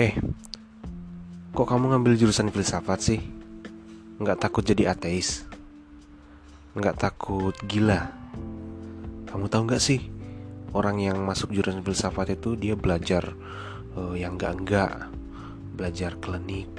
Eh, 0.00 0.16
kok 1.52 1.68
kamu 1.68 1.92
ngambil 1.92 2.16
jurusan 2.16 2.48
filsafat 2.48 3.04
sih? 3.04 3.20
Nggak 4.16 4.48
takut 4.48 4.64
jadi 4.64 4.96
ateis? 4.96 5.44
Nggak 6.72 7.04
takut 7.04 7.52
gila? 7.68 8.08
Kamu 9.28 9.52
tahu 9.52 9.68
nggak 9.68 9.84
sih? 9.84 10.08
Orang 10.72 11.04
yang 11.04 11.20
masuk 11.20 11.52
jurusan 11.52 11.84
filsafat 11.84 12.32
itu 12.32 12.56
dia 12.56 12.80
belajar 12.80 13.36
uh, 13.92 14.16
yang 14.16 14.40
enggak-enggak 14.40 15.12
Belajar 15.76 16.16
klinik 16.16 16.72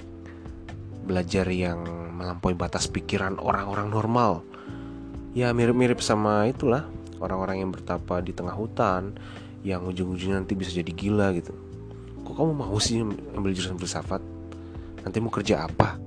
Belajar 1.05 1.45
yang 1.53 1.85
melampaui 2.17 2.57
batas 2.57 2.89
pikiran 2.89 3.37
orang-orang 3.37 3.93
normal 3.93 4.41
Ya 5.37 5.53
mirip-mirip 5.53 6.01
sama 6.01 6.49
itulah 6.49 6.89
Orang-orang 7.21 7.61
yang 7.61 7.69
bertapa 7.69 8.17
di 8.25 8.33
tengah 8.33 8.57
hutan 8.57 9.13
Yang 9.61 9.93
ujung-ujungnya 9.93 10.41
nanti 10.41 10.57
bisa 10.57 10.73
jadi 10.73 10.89
gila 10.89 11.37
gitu 11.37 11.70
kok 12.21 12.33
kamu 12.33 12.53
mau 12.53 12.77
sih 12.77 13.01
ambil 13.35 13.51
jurusan 13.53 13.77
filsafat? 13.77 14.21
Nanti 15.01 15.17
mau 15.17 15.33
kerja 15.33 15.65
apa? 15.65 15.97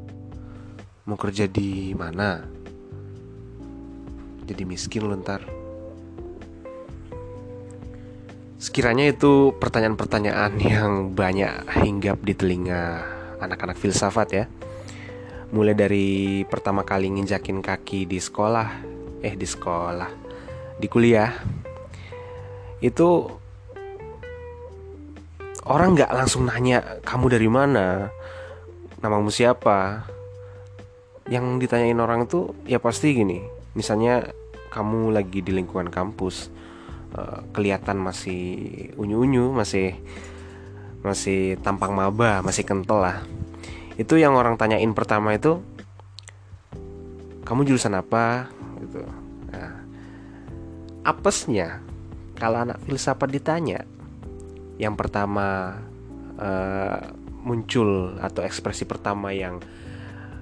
Mau 1.04 1.18
kerja 1.18 1.44
di 1.50 1.92
mana? 1.92 2.40
Jadi 4.44 4.62
miskin 4.64 5.08
lo 5.08 5.16
ntar. 5.18 5.44
Sekiranya 8.60 9.12
itu 9.12 9.52
pertanyaan-pertanyaan 9.60 10.52
yang 10.56 10.92
banyak 11.12 11.68
hinggap 11.84 12.24
di 12.24 12.32
telinga 12.32 13.04
anak-anak 13.36 13.76
filsafat 13.76 14.28
ya. 14.32 14.44
Mulai 15.52 15.76
dari 15.76 16.08
pertama 16.48 16.80
kali 16.80 17.12
nginjakin 17.12 17.60
kaki 17.60 18.08
di 18.08 18.16
sekolah 18.16 18.68
eh 19.20 19.36
di 19.36 19.44
sekolah 19.44 20.10
di 20.80 20.86
kuliah. 20.88 21.30
Itu 22.80 23.28
orang 25.64 25.96
nggak 25.96 26.12
langsung 26.12 26.44
nanya 26.44 27.00
kamu 27.04 27.32
dari 27.32 27.48
mana? 27.48 28.08
Namamu 29.00 29.32
siapa? 29.32 30.04
Yang 31.28 31.64
ditanyain 31.64 32.00
orang 32.00 32.28
itu 32.28 32.52
ya 32.68 32.76
pasti 32.76 33.16
gini 33.16 33.40
misalnya 33.74 34.30
kamu 34.70 35.10
lagi 35.10 35.42
di 35.42 35.50
lingkungan 35.50 35.90
kampus 35.90 36.50
uh, 37.16 37.42
kelihatan 37.50 37.98
masih 37.98 38.40
unyu-unyu 38.94 39.50
masih 39.50 39.98
masih 41.04 41.56
tampang 41.60 41.92
maba 41.96 42.40
masih 42.44 42.64
kental 42.64 43.00
lah. 43.02 43.18
Itu 43.96 44.18
yang 44.18 44.34
orang 44.34 44.58
tanyain 44.58 44.90
pertama 44.92 45.32
itu 45.32 45.62
kamu 47.44 47.68
jurusan 47.68 47.96
apa? 47.96 48.48
Gitu. 48.80 49.04
Nah, 49.52 49.72
apesnya 51.04 51.80
kalau 52.36 52.64
anak 52.64 52.80
filsafat 52.84 53.30
ditanya 53.30 53.84
yang 54.78 54.98
pertama 54.98 55.78
uh, 56.38 56.98
muncul 57.44 58.16
atau 58.18 58.40
ekspresi 58.42 58.88
pertama 58.88 59.30
yang 59.30 59.60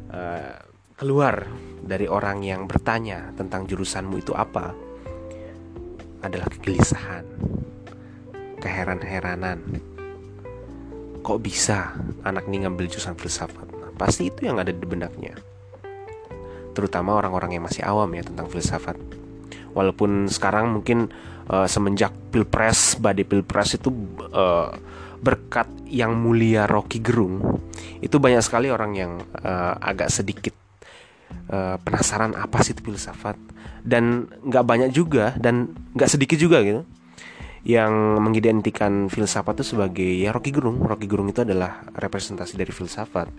uh, 0.08 0.54
keluar 0.96 1.50
dari 1.82 2.06
orang 2.06 2.46
yang 2.46 2.70
bertanya 2.70 3.34
tentang 3.34 3.66
jurusanmu 3.66 4.22
itu 4.22 4.32
apa 4.32 4.70
adalah 6.22 6.46
kegelisahan, 6.46 7.26
keheran-heranan. 8.62 9.58
Kok 11.22 11.38
bisa 11.42 11.98
anak 12.22 12.46
ini 12.46 12.62
ngambil 12.62 12.86
jurusan 12.86 13.18
filsafat? 13.18 13.66
Nah, 13.74 13.90
pasti 13.98 14.30
itu 14.30 14.46
yang 14.46 14.62
ada 14.62 14.70
di 14.70 14.86
benaknya. 14.86 15.34
Terutama 16.72 17.18
orang-orang 17.18 17.58
yang 17.58 17.66
masih 17.66 17.82
awam 17.82 18.10
ya 18.14 18.22
tentang 18.22 18.46
filsafat. 18.46 19.21
Walaupun 19.72 20.28
sekarang 20.28 20.80
mungkin 20.80 21.08
uh, 21.48 21.66
semenjak 21.68 22.12
pilpres 22.30 23.00
badai 23.00 23.24
pilpres 23.24 23.76
itu 23.76 23.88
uh, 24.32 24.72
berkat 25.22 25.68
yang 25.86 26.18
mulia 26.18 26.66
Rocky 26.66 26.98
Gerung 26.98 27.62
itu 28.02 28.18
banyak 28.18 28.42
sekali 28.42 28.68
orang 28.72 28.92
yang 28.98 29.12
uh, 29.40 29.78
agak 29.78 30.10
sedikit 30.10 30.52
uh, 31.48 31.78
penasaran 31.78 32.34
apa 32.34 32.60
sih 32.60 32.74
itu 32.76 32.82
filsafat. 32.84 33.38
Dan 33.82 34.30
nggak 34.46 34.62
banyak 34.62 34.90
juga 34.94 35.34
dan 35.38 35.74
nggak 35.94 36.10
sedikit 36.10 36.38
juga 36.38 36.62
gitu 36.62 36.86
yang 37.62 38.18
mengidentikan 38.18 39.06
filsafat 39.06 39.62
itu 39.62 39.74
sebagai 39.78 40.06
ya 40.06 40.34
Rocky 40.34 40.50
Gerung. 40.50 40.82
Rocky 40.82 41.06
Gerung 41.06 41.30
itu 41.30 41.46
adalah 41.46 41.82
representasi 41.94 42.58
dari 42.58 42.74
filsafat 42.74 43.30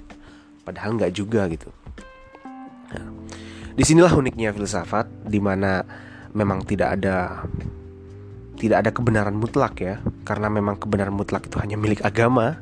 padahal 0.64 0.96
nggak 0.96 1.12
juga 1.12 1.44
gitu. 1.52 1.68
Nah, 2.96 3.08
di 3.76 3.84
sinilah 3.84 4.16
uniknya 4.16 4.56
filsafat 4.56 5.28
di 5.28 5.40
mana 5.44 5.84
memang 6.34 6.66
tidak 6.66 7.00
ada 7.00 7.46
tidak 8.58 8.78
ada 8.86 8.92
kebenaran 8.94 9.38
mutlak 9.38 9.80
ya. 9.82 10.02
Karena 10.26 10.50
memang 10.50 10.78
kebenaran 10.78 11.14
mutlak 11.14 11.48
itu 11.48 11.58
hanya 11.62 11.78
milik 11.78 12.02
agama. 12.06 12.60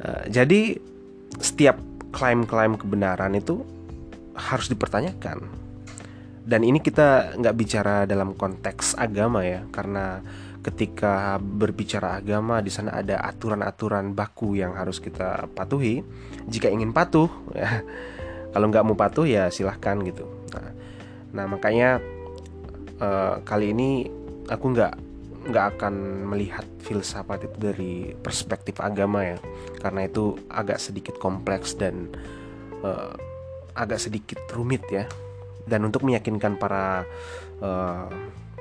Uh, 0.00 0.24
jadi 0.36 0.80
setiap 1.40 1.80
klaim-klaim 2.10 2.76
kebenaran 2.76 3.36
itu 3.36 3.64
harus 4.36 4.68
dipertanyakan. 4.68 5.46
Dan 6.40 6.66
ini 6.66 6.82
kita 6.82 7.36
nggak 7.36 7.56
bicara 7.56 7.96
dalam 8.08 8.34
konteks 8.34 8.96
agama 8.96 9.44
ya. 9.44 9.64
Karena 9.68 10.20
ketika 10.60 11.40
berbicara 11.40 12.20
agama 12.20 12.60
di 12.60 12.68
sana 12.68 13.00
ada 13.00 13.24
aturan-aturan 13.24 14.12
baku 14.12 14.60
yang 14.60 14.76
harus 14.76 15.00
kita 15.00 15.48
patuhi. 15.56 16.04
Jika 16.48 16.68
ingin 16.68 16.92
patuh 16.92 17.28
ya 17.58 17.80
kalau 18.50 18.66
nggak 18.66 18.84
mau 18.86 18.98
patuh 18.98 19.26
ya 19.26 19.48
silahkan 19.48 19.98
gitu 20.02 20.39
nah, 21.30 21.46
makanya 21.46 21.98
uh, 23.00 23.42
kali 23.42 23.72
ini 23.72 24.06
aku 24.50 24.74
nggak 24.74 24.94
nggak 25.40 25.66
akan 25.76 25.94
melihat 26.28 26.68
filsafat 26.84 27.48
itu 27.48 27.56
dari 27.56 27.94
perspektif 28.12 28.76
agama 28.78 29.24
ya. 29.24 29.38
Karena 29.80 30.04
itu 30.04 30.36
agak 30.52 30.76
sedikit 30.76 31.16
kompleks 31.16 31.74
dan 31.80 32.12
uh, 32.84 33.16
agak 33.72 34.00
sedikit 34.02 34.40
rumit 34.52 34.84
ya. 34.92 35.08
Dan 35.64 35.88
untuk 35.88 36.04
meyakinkan 36.04 36.60
para 36.60 37.06
uh, 37.62 38.06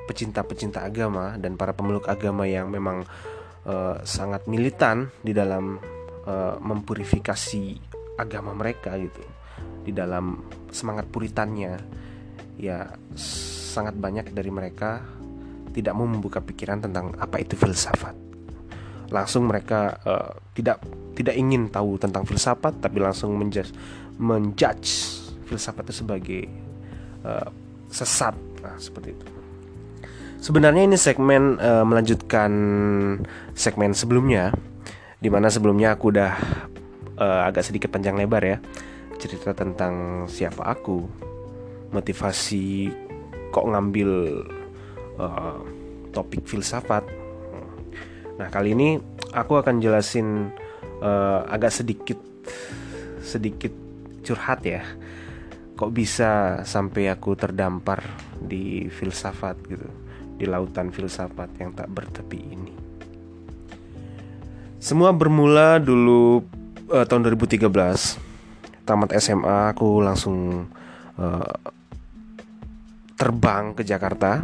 pecinta-pecinta 0.07 0.87
agama 0.87 1.37
dan 1.37 1.53
para 1.53 1.75
pemeluk 1.75 2.09
agama 2.09 2.47
yang 2.47 2.71
memang 2.71 3.05
uh, 3.69 3.99
sangat 4.01 4.47
militan 4.49 5.13
di 5.21 5.35
dalam 5.35 5.77
uh, 6.25 6.55
mempurifikasi 6.57 7.77
agama 8.17 8.51
mereka 8.57 8.97
gitu 8.99 9.23
di 9.85 9.95
dalam 9.95 10.43
semangat 10.69 11.07
puritannya 11.07 11.77
ya 12.59 12.91
sangat 13.15 13.95
banyak 13.95 14.35
dari 14.35 14.51
mereka 14.51 14.99
tidak 15.71 15.95
mau 15.95 16.03
membuka 16.03 16.43
pikiran 16.43 16.83
tentang 16.83 17.15
apa 17.15 17.39
itu 17.39 17.55
filsafat. 17.55 18.13
Langsung 19.09 19.47
mereka 19.47 19.95
uh, 20.03 20.35
tidak 20.53 20.83
tidak 21.15 21.39
ingin 21.39 21.71
tahu 21.71 21.95
tentang 21.95 22.27
filsafat, 22.27 22.83
tapi 22.83 22.99
langsung 22.99 23.33
menjudge, 23.39 23.73
menjudge 24.19 24.89
filsafat 25.47 25.89
itu 25.89 26.05
sebagai 26.05 26.41
uh, 27.25 27.49
sesat, 27.89 28.35
nah, 28.61 28.77
seperti 28.77 29.17
itu. 29.17 29.25
Sebenarnya 30.39 30.85
ini 30.85 30.95
segmen 30.99 31.57
uh, 31.57 31.83
melanjutkan 31.83 32.51
segmen 33.57 33.97
sebelumnya, 33.97 34.53
di 35.17 35.27
mana 35.27 35.49
sebelumnya 35.49 35.97
aku 35.97 36.13
udah 36.13 36.31
uh, 37.17 37.41
agak 37.49 37.65
sedikit 37.65 37.89
panjang 37.89 38.15
lebar 38.15 38.43
ya 38.45 38.57
cerita 39.19 39.51
tentang 39.51 40.25
siapa 40.31 40.63
aku, 40.63 41.03
motivasi 41.89 42.89
kok 43.49 43.65
ngambil 43.65 44.43
uh, 45.17 45.59
topik 46.13 46.45
filsafat. 46.45 47.05
Nah 48.39 48.47
kali 48.47 48.73
ini 48.73 49.01
aku 49.33 49.59
akan 49.59 49.81
jelasin 49.83 50.53
uh, 51.03 51.45
agak 51.49 51.73
sedikit 51.73 52.19
sedikit 53.21 53.73
curhat 54.23 54.61
ya. 54.65 54.83
Kok 55.79 55.91
bisa 55.95 56.61
sampai 56.67 57.07
aku 57.07 57.39
terdampar 57.39 58.03
di 58.35 58.91
filsafat 58.91 59.55
gitu, 59.63 59.87
di 60.35 60.43
lautan 60.43 60.91
filsafat 60.91 61.55
yang 61.55 61.71
tak 61.71 61.87
bertepi 61.87 62.39
ini. 62.39 62.73
Semua 64.79 65.11
bermula 65.15 65.79
dulu 65.79 66.43
uh, 66.91 67.05
tahun 67.07 67.31
2013 67.35 67.67
tamat 68.83 69.13
SMA 69.21 69.77
aku 69.77 70.01
langsung 70.01 70.65
uh, 71.21 71.53
terbang 73.29 73.77
ke 73.77 73.85
Jakarta. 73.85 74.41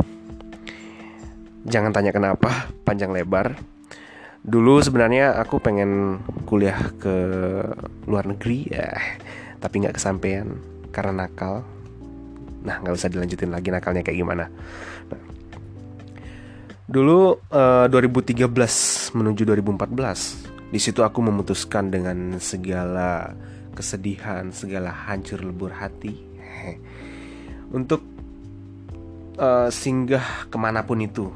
Jangan 1.65 1.89
tanya 1.89 2.13
kenapa, 2.13 2.69
panjang 2.85 3.09
lebar. 3.09 3.57
Dulu 4.45 4.77
sebenarnya 4.77 5.41
aku 5.41 5.57
pengen 5.57 6.21
kuliah 6.45 6.93
ke 7.01 7.17
luar 8.05 8.29
negeri 8.29 8.69
ya, 8.69 8.93
tapi 9.57 9.81
nggak 9.81 9.97
kesampaian 9.97 10.61
karena 10.93 11.25
nakal. 11.25 11.65
Nah, 12.61 12.77
nggak 12.85 12.93
usah 12.93 13.09
dilanjutin 13.09 13.49
lagi 13.49 13.73
nakalnya 13.73 14.05
kayak 14.05 14.21
gimana. 14.21 14.53
Nah, 15.09 15.21
dulu 16.85 17.41
uh, 17.49 17.89
2013 17.89 18.45
menuju 19.17 19.49
2014, 19.49 20.69
di 20.69 20.77
situ 20.77 21.01
aku 21.01 21.25
memutuskan 21.25 21.89
dengan 21.89 22.37
segala 22.37 23.33
kesedihan, 23.73 24.53
segala 24.53 24.93
hancur 24.93 25.41
lebur 25.41 25.73
hati 25.73 26.21
untuk 27.77 28.14
uh, 29.39 29.69
singgah 29.71 30.47
ke 30.49 30.57
mana 30.59 30.83
pun 30.83 30.99
itu 31.03 31.31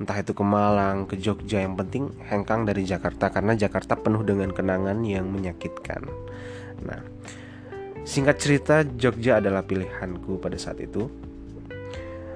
entah 0.00 0.16
itu 0.16 0.32
ke 0.32 0.40
Malang, 0.40 1.04
ke 1.04 1.20
Jogja 1.20 1.60
yang 1.60 1.76
penting 1.76 2.08
hengkang 2.32 2.64
dari 2.64 2.88
Jakarta 2.88 3.28
karena 3.28 3.52
Jakarta 3.52 4.00
penuh 4.00 4.24
dengan 4.24 4.48
kenangan 4.48 5.04
yang 5.04 5.28
menyakitkan. 5.28 6.08
Nah, 6.88 7.04
singkat 8.08 8.40
cerita 8.40 8.80
Jogja 8.80 9.44
adalah 9.44 9.60
pilihanku 9.60 10.40
pada 10.40 10.56
saat 10.56 10.80
itu. 10.80 11.04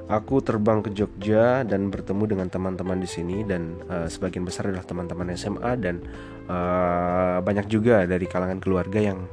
Aku 0.04 0.44
terbang 0.44 0.84
ke 0.84 0.92
Jogja 0.92 1.64
dan 1.64 1.88
bertemu 1.88 2.36
dengan 2.36 2.52
teman-teman 2.52 3.00
di 3.00 3.08
sini 3.08 3.40
dan 3.40 3.80
uh, 3.88 4.04
sebagian 4.04 4.44
besar 4.44 4.68
adalah 4.68 4.84
teman-teman 4.84 5.32
SMA 5.32 5.80
dan 5.80 6.04
uh, 6.44 7.40
banyak 7.40 7.72
juga 7.72 8.04
dari 8.04 8.28
kalangan 8.28 8.60
keluarga 8.60 9.00
yang 9.00 9.24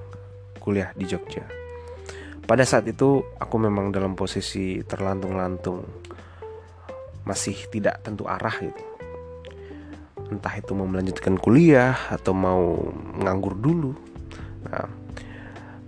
kuliah 0.63 0.95
di 0.95 1.03
Jogja. 1.03 1.43
Pada 2.51 2.67
saat 2.67 2.83
itu 2.83 3.23
aku 3.39 3.55
memang 3.55 3.95
dalam 3.95 4.11
posisi 4.11 4.83
terlantung-lantung. 4.83 5.87
Masih 7.23 7.55
tidak 7.71 8.03
tentu 8.03 8.27
arah 8.27 8.51
gitu. 8.59 8.83
Entah 10.27 10.59
itu 10.59 10.75
mau 10.75 10.83
melanjutkan 10.83 11.39
kuliah 11.39 11.95
atau 12.11 12.35
mau 12.35 12.75
nganggur 13.23 13.55
dulu. 13.55 13.95
Nah 14.67 15.01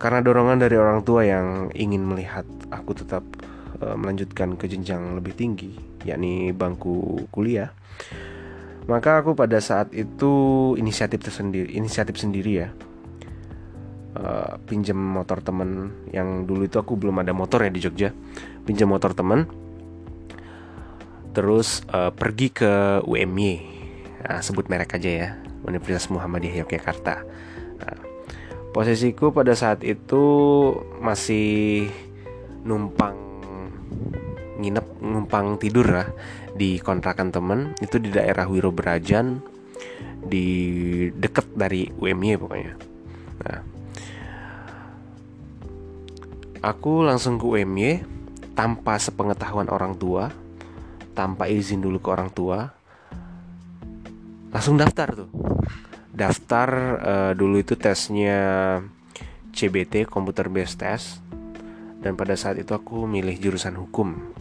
karena 0.04 0.20
dorongan 0.20 0.60
dari 0.60 0.76
orang 0.76 1.00
tua 1.08 1.24
yang 1.24 1.72
ingin 1.72 2.04
melihat 2.04 2.44
aku 2.68 2.92
tetap 2.92 3.24
uh, 3.80 3.96
melanjutkan 3.96 4.60
ke 4.60 4.68
jenjang 4.68 5.16
lebih 5.16 5.32
tinggi 5.32 5.80
yakni 6.04 6.52
bangku 6.52 7.24
kuliah 7.32 7.72
maka 8.84 9.24
aku 9.24 9.32
pada 9.32 9.64
saat 9.64 9.96
itu 9.96 10.76
inisiatif 10.76 11.24
tersendiri 11.24 11.72
inisiatif 11.72 12.20
sendiri 12.20 12.52
ya 12.52 12.76
uh, 14.18 14.62
pinjam 14.66 14.98
motor 14.98 15.42
temen 15.42 15.94
yang 16.14 16.46
dulu 16.46 16.66
itu 16.66 16.78
aku 16.78 16.98
belum 16.98 17.22
ada 17.22 17.34
motor 17.34 17.66
ya 17.66 17.72
di 17.74 17.82
Jogja. 17.82 18.10
Pinjam 18.64 18.90
motor 18.90 19.18
temen. 19.18 19.50
Terus 21.34 21.82
uh, 21.90 22.14
pergi 22.14 22.54
ke 22.54 23.02
UMY 23.10 23.54
nah, 24.22 24.40
sebut 24.40 24.70
merek 24.70 24.98
aja 24.98 25.10
ya. 25.10 25.30
Universitas 25.64 26.12
Muhammadiyah 26.12 26.68
Yogyakarta. 26.68 27.24
Nah, 27.80 27.98
posisiku 28.76 29.32
pada 29.32 29.56
saat 29.56 29.80
itu 29.82 30.24
masih 31.00 31.88
numpang 32.68 33.16
nginep 34.60 34.88
numpang 35.02 35.56
tidur 35.58 35.88
lah 35.88 36.08
di 36.54 36.78
kontrakan 36.84 37.32
temen. 37.32 37.60
Itu 37.80 37.98
di 37.98 38.12
daerah 38.12 38.46
Wiro 38.46 38.76
Berajan 38.76 39.40
di 40.24 40.46
deket 41.16 41.48
dari 41.56 41.88
UMY 41.96 42.36
pokoknya. 42.38 42.74
Nah 43.44 43.73
aku 46.64 47.04
langsung 47.04 47.36
ke 47.36 47.46
UMY 47.46 48.02
tanpa 48.56 48.96
sepengetahuan 48.96 49.68
orang 49.68 50.00
tua 50.00 50.32
tanpa 51.14 51.46
izin 51.46 51.84
dulu 51.84 52.02
ke 52.02 52.10
orang 52.10 52.32
tua. 52.34 52.74
Langsung 54.50 54.80
daftar 54.80 55.14
tuh. 55.14 55.30
Daftar 56.14 56.70
uh, 57.02 57.32
dulu 57.34 57.62
itu 57.62 57.78
tesnya 57.78 58.78
CBT 59.54 60.10
Computer 60.10 60.50
Based 60.50 60.78
Test. 60.80 61.22
Dan 62.02 62.18
pada 62.18 62.34
saat 62.36 62.60
itu 62.60 62.74
aku 62.74 63.06
milih 63.06 63.38
jurusan 63.38 63.78
hukum. 63.78 64.34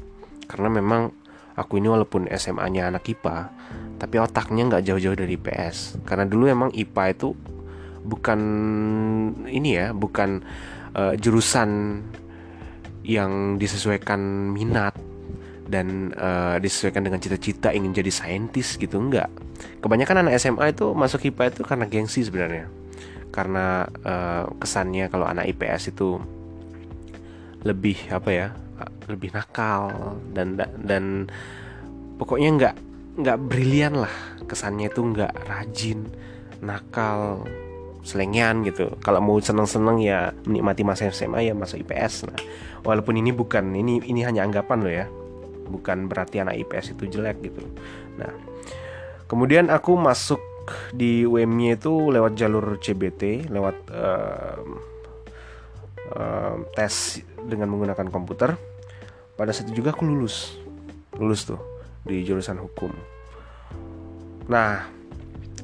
Karena 0.49 0.69
memang 0.73 1.13
aku 1.57 1.79
ini 1.81 1.89
walaupun 1.93 2.29
SMA-nya 2.33 2.89
anak 2.89 3.05
IPA 3.13 3.53
tapi 4.01 4.19
otaknya 4.19 4.67
nggak 4.67 4.85
jauh-jauh 4.89 5.15
dari 5.15 5.37
PS 5.37 6.01
karena 6.03 6.25
dulu 6.27 6.49
emang 6.49 6.71
IPA 6.73 7.05
itu 7.13 7.37
bukan 8.03 8.41
ini 9.47 9.79
ya 9.79 9.95
bukan 9.95 10.43
uh, 10.97 11.15
jurusan 11.17 12.03
yang 13.03 13.59
disesuaikan 13.59 14.21
minat 14.55 14.95
dan 15.67 16.13
uh, 16.15 16.61
disesuaikan 16.61 17.03
dengan 17.03 17.19
cita-cita 17.19 17.73
ingin 17.73 17.97
jadi 17.97 18.13
saintis 18.13 18.77
gitu 18.77 19.01
enggak. 19.01 19.33
Kebanyakan 19.81 20.27
anak 20.27 20.39
SMA 20.39 20.75
itu 20.75 20.93
masuk 20.93 21.25
IPA 21.33 21.55
itu 21.55 21.63
karena 21.65 21.87
gengsi 21.89 22.21
sebenarnya. 22.23 22.69
Karena 23.33 23.89
uh, 24.05 24.45
kesannya 24.61 25.09
kalau 25.09 25.25
anak 25.25 25.49
IPS 25.57 25.97
itu 25.97 26.21
lebih 27.63 27.97
apa 28.11 28.31
ya 28.31 28.49
lebih 29.07 29.31
nakal 29.31 30.19
dan 30.35 30.59
dan 30.83 31.31
pokoknya 32.19 32.49
nggak 32.59 32.75
nggak 33.23 33.39
brilian 33.41 33.95
lah. 34.05 34.15
Kesannya 34.45 34.93
itu 34.93 35.01
nggak 35.01 35.33
rajin 35.49 36.05
nakal 36.61 37.49
selengian 38.03 38.67
gitu. 38.67 38.99
Kalau 39.01 39.23
mau 39.23 39.39
seneng-seneng 39.39 40.03
ya 40.03 40.35
menikmati 40.45 40.83
masa 40.83 41.09
SMA 41.15 41.47
ya 41.47 41.55
masuk 41.55 41.87
IPS 41.87 42.27
nah 42.27 42.39
walaupun 42.83 43.15
ini 43.15 43.31
bukan 43.31 43.73
ini 43.73 44.03
ini 44.03 44.27
hanya 44.27 44.43
anggapan 44.43 44.79
loh 44.83 44.93
ya. 44.93 45.07
Bukan 45.71 46.11
berarti 46.11 46.43
anak 46.43 46.59
IPS 46.67 46.99
itu 46.99 47.19
jelek 47.19 47.41
gitu. 47.47 47.63
Nah 48.19 48.31
kemudian 49.31 49.71
aku 49.71 49.95
masuk 49.97 50.43
di 50.95 51.27
UM-nya 51.27 51.75
itu 51.75 52.11
lewat 52.11 52.39
jalur 52.39 52.79
CBT 52.79 53.51
lewat 53.51 53.77
uh, 53.91 54.63
uh, 56.15 56.55
tes 56.75 57.23
dengan 57.47 57.71
menggunakan 57.71 58.07
komputer. 58.11 58.59
Pada 59.33 59.51
saat 59.51 59.71
itu 59.71 59.83
juga 59.83 59.95
aku 59.95 60.05
lulus 60.07 60.59
lulus 61.17 61.47
tuh 61.47 61.59
di 62.03 62.27
jurusan 62.27 62.59
hukum. 62.59 62.91
Nah 64.51 64.91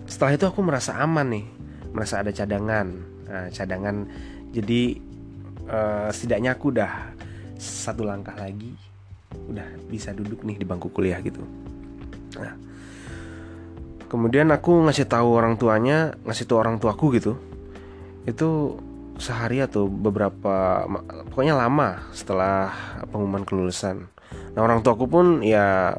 setelah 0.08 0.32
itu 0.38 0.44
aku 0.48 0.64
merasa 0.64 0.96
aman 1.02 1.26
nih 1.28 1.57
merasa 1.92 2.20
ada 2.20 2.30
cadangan. 2.34 2.86
Nah, 3.28 3.46
cadangan 3.52 4.08
jadi 4.52 4.96
uh, 5.68 6.08
setidaknya 6.10 6.56
aku 6.56 6.72
udah 6.72 7.12
satu 7.58 8.06
langkah 8.06 8.34
lagi 8.38 8.72
udah 9.28 9.66
bisa 9.88 10.16
duduk 10.16 10.44
nih 10.44 10.56
di 10.56 10.64
bangku 10.64 10.88
kuliah 10.88 11.20
gitu. 11.20 11.44
Nah 12.40 12.56
kemudian 14.08 14.48
aku 14.48 14.88
ngasih 14.88 15.04
tahu 15.04 15.36
orang 15.36 15.60
tuanya 15.60 16.16
ngasih 16.24 16.48
tahu 16.48 16.58
orang 16.60 16.80
tuaku 16.80 17.12
gitu. 17.16 17.36
Itu 18.24 18.80
sehari 19.18 19.60
atau 19.60 19.90
beberapa 19.90 20.86
pokoknya 21.28 21.58
lama 21.58 22.08
setelah 22.16 22.72
pengumuman 23.10 23.44
kelulusan. 23.44 24.08
Nah 24.56 24.60
orang 24.64 24.80
tuaku 24.80 25.04
pun 25.10 25.26
ya 25.44 25.96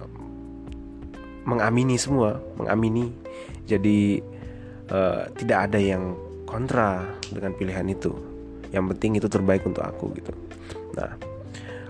mengamini 1.46 2.02
semua 2.02 2.42
mengamini. 2.58 3.14
Jadi 3.70 4.26
uh, 4.90 5.30
tidak 5.38 5.72
ada 5.72 5.80
yang 5.80 6.14
kontra 6.46 7.06
dengan 7.30 7.54
pilihan 7.56 7.86
itu 7.90 8.14
yang 8.70 8.86
penting 8.90 9.18
itu 9.18 9.26
terbaik 9.30 9.66
untuk 9.66 9.86
aku 9.86 10.14
gitu 10.18 10.34
nah 10.94 11.14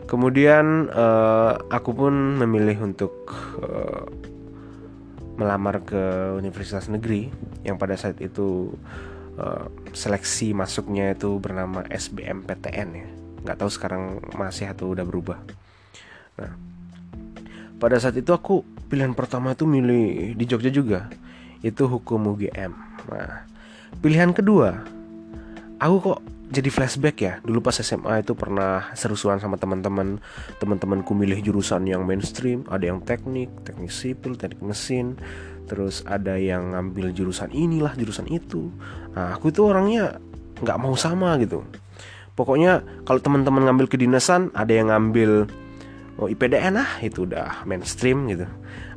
Kemudian 0.09 0.89
uh, 0.89 1.53
aku 1.69 1.93
pun 1.93 2.41
memilih 2.41 2.81
untuk 2.81 3.29
uh, 3.61 4.09
melamar 5.37 5.85
ke 5.85 6.33
universitas 6.33 6.89
negeri 6.89 7.29
yang 7.61 7.77
pada 7.77 7.93
saat 7.93 8.17
itu 8.17 8.73
uh, 9.37 9.69
seleksi 9.93 10.57
masuknya 10.57 11.13
itu 11.13 11.37
bernama 11.37 11.85
SBMPTN 11.93 12.89
ya. 12.89 13.07
Nggak 13.45 13.57
tahu 13.61 13.69
sekarang 13.69 14.17
masih 14.33 14.73
atau 14.73 14.97
udah 14.97 15.05
berubah. 15.05 15.37
Nah, 16.41 16.57
pada 17.77 18.01
saat 18.01 18.17
itu 18.17 18.33
aku 18.33 18.65
pilihan 18.89 19.13
pertama 19.13 19.53
itu 19.53 19.69
milih 19.69 20.33
di 20.33 20.45
Jogja 20.49 20.73
juga. 20.73 21.05
Itu 21.59 21.91
hukum 21.91 22.35
UGM. 22.35 22.71
Nah, 23.11 23.43
pilihan 23.99 24.31
kedua, 24.31 24.79
aku 25.79 25.95
kok 25.99 26.19
jadi 26.49 26.69
flashback 26.73 27.17
ya. 27.21 27.33
Dulu 27.45 27.61
pas 27.61 27.77
SMA 27.77 28.25
itu 28.25 28.33
pernah 28.33 28.89
seru-seruan 28.97 29.37
sama 29.37 29.55
teman-teman. 29.61 30.17
Teman-temanku 30.57 31.13
milih 31.13 31.45
jurusan 31.45 31.85
yang 31.85 32.01
mainstream. 32.03 32.65
Ada 32.67 32.89
yang 32.89 33.05
teknik 33.05 33.53
teknik 33.63 33.93
sipil 33.93 34.33
teknik 34.33 34.65
mesin. 34.65 35.13
Terus 35.69 36.01
ada 36.09 36.33
yang 36.41 36.73
ngambil 36.73 37.13
jurusan 37.13 37.53
inilah 37.53 37.93
jurusan 37.93 38.25
itu. 38.25 38.73
Nah 39.13 39.37
aku 39.37 39.53
itu 39.53 39.61
orangnya 39.61 40.17
nggak 40.65 40.79
mau 40.81 40.97
sama 40.97 41.37
gitu. 41.37 41.61
Pokoknya 42.33 42.81
kalau 43.05 43.21
teman-teman 43.21 43.69
ngambil 43.69 43.85
kedinasan 43.85 44.49
ada 44.57 44.73
yang 44.73 44.89
ngambil 44.89 45.45
oh 46.19 46.27
IPDN 46.27 46.75
ah 46.75 46.99
itu 46.99 47.23
udah 47.23 47.63
mainstream 47.63 48.27
gitu. 48.27 48.45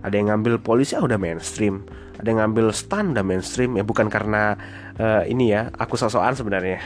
Ada 0.03 0.19
yang 0.19 0.35
ngambil 0.35 0.59
polisi 0.59 0.99
ah 0.99 1.03
udah 1.07 1.17
mainstream. 1.17 1.87
Ada 2.19 2.27
yang 2.27 2.39
ngambil 2.43 2.75
stan 2.75 3.15
udah 3.15 3.23
mainstream. 3.23 3.79
Ya 3.79 3.87
bukan 3.87 4.11
karena 4.11 4.59
uh, 4.99 5.23
ini 5.25 5.55
ya 5.55 5.71
aku 5.79 5.95
sosokan 5.95 6.35
sebenarnya. 6.35 6.83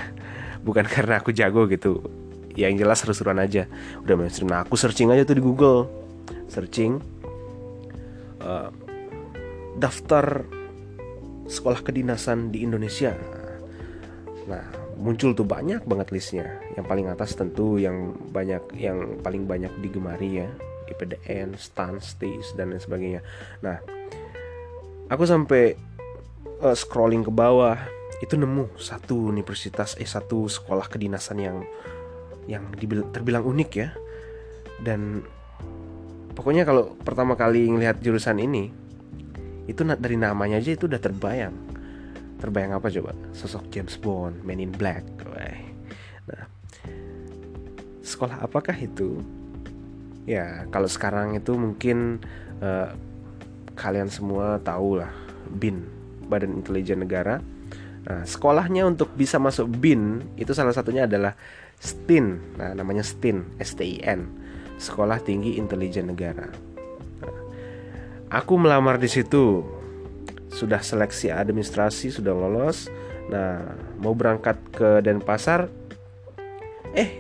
Bukan 0.61 0.85
karena 0.95 1.25
aku 1.25 1.33
jago 1.33 1.65
gitu. 1.67 2.05
Ya 2.53 2.69
yang 2.69 2.77
jelas 2.77 3.01
seru-seruan 3.01 3.41
aja. 3.41 3.65
Udah 4.05 4.15
mainstream. 4.21 4.53
Nah 4.53 4.69
aku 4.69 4.77
searching 4.77 5.09
aja 5.09 5.25
tuh 5.25 5.41
di 5.41 5.43
Google. 5.43 5.89
Searching 6.53 7.01
uh, 8.45 8.69
daftar 9.81 10.45
sekolah 11.49 11.81
kedinasan 11.81 12.53
di 12.53 12.61
Indonesia. 12.61 13.17
Nah 14.45 14.86
muncul 14.97 15.37
tuh 15.37 15.45
banyak 15.45 15.85
banget 15.85 16.09
listnya. 16.11 16.47
Yang 16.75 16.87
paling 16.89 17.07
atas 17.13 17.37
tentu 17.37 17.77
yang 17.77 18.17
banyak 18.33 18.63
yang 18.77 19.21
paling 19.21 19.45
banyak 19.45 19.71
digemari 19.85 20.43
ya 20.45 20.49
IPDN, 20.91 21.55
STAN, 21.59 22.01
STIS 22.01 22.57
dan 22.57 22.73
lain 22.73 22.83
sebagainya. 22.83 23.21
Nah, 23.61 23.79
aku 25.13 25.25
sampai 25.29 25.77
uh, 26.63 26.77
scrolling 26.77 27.27
ke 27.27 27.33
bawah 27.33 27.77
itu 28.25 28.41
nemu 28.41 28.81
satu 28.81 29.29
universitas 29.29 29.93
eh 30.01 30.09
satu 30.09 30.49
sekolah 30.49 30.89
kedinasan 30.89 31.39
yang 31.43 31.59
yang 32.49 32.65
terbilang 33.13 33.45
unik 33.45 33.71
ya. 33.77 33.91
Dan 34.81 35.21
pokoknya 36.33 36.65
kalau 36.65 36.97
pertama 37.01 37.37
kali 37.37 37.69
ngelihat 37.69 38.01
jurusan 38.01 38.41
ini 38.41 38.73
itu 39.67 39.83
dari 39.83 40.15
namanya 40.15 40.63
aja 40.63 40.79
itu 40.79 40.87
udah 40.87 41.03
terbayang 41.03 41.66
terbayang 42.47 42.79
apa 42.79 42.87
coba? 42.87 43.11
Sosok 43.35 43.67
James 43.75 43.99
Bond 43.99 44.47
Men 44.47 44.63
in 44.63 44.71
Black 44.71 45.03
nah 46.27 46.43
sekolah 48.03 48.43
apakah 48.43 48.75
itu? 48.75 49.23
Ya 50.27 50.67
kalau 50.71 50.91
sekarang 50.91 51.39
itu 51.39 51.55
mungkin 51.55 52.23
uh, 52.63 52.95
kalian 53.79 54.11
semua 54.11 54.59
tahu 54.63 55.03
lah 55.03 55.11
BIN 55.59 55.87
Badan 56.27 56.55
Intelijen 56.63 57.03
Negara. 57.03 57.43
Nah 58.07 58.23
sekolahnya 58.27 58.87
untuk 58.87 59.15
bisa 59.15 59.39
masuk 59.39 59.71
BIN 59.71 60.23
itu 60.39 60.51
salah 60.55 60.75
satunya 60.75 61.07
adalah 61.07 61.35
STIN 61.79 62.57
nah 62.59 62.73
namanya 62.75 63.07
STIN 63.07 63.59
STIN 63.63 64.27
Sekolah 64.77 65.23
Tinggi 65.23 65.57
Intelijen 65.57 66.11
Negara. 66.11 66.51
Nah, 67.23 67.41
aku 68.35 68.59
melamar 68.59 68.99
di 68.99 69.09
situ 69.09 69.76
sudah 70.51 70.81
seleksi 70.81 71.31
administrasi 71.33 72.11
sudah 72.15 72.33
lolos. 72.33 72.89
Nah 73.31 73.77
mau 73.99 74.15
berangkat 74.15 74.57
ke 74.71 75.03
Denpasar 75.03 75.69
eh 76.95 77.11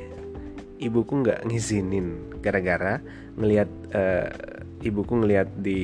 ibuku 0.78 1.25
nggak 1.25 1.45
ngizinin. 1.47 2.38
Gara-gara 2.40 3.02
ngelihat 3.37 3.71
uh, 3.92 4.30
ibuku 4.80 5.18
ngelihat 5.18 5.50
di 5.59 5.83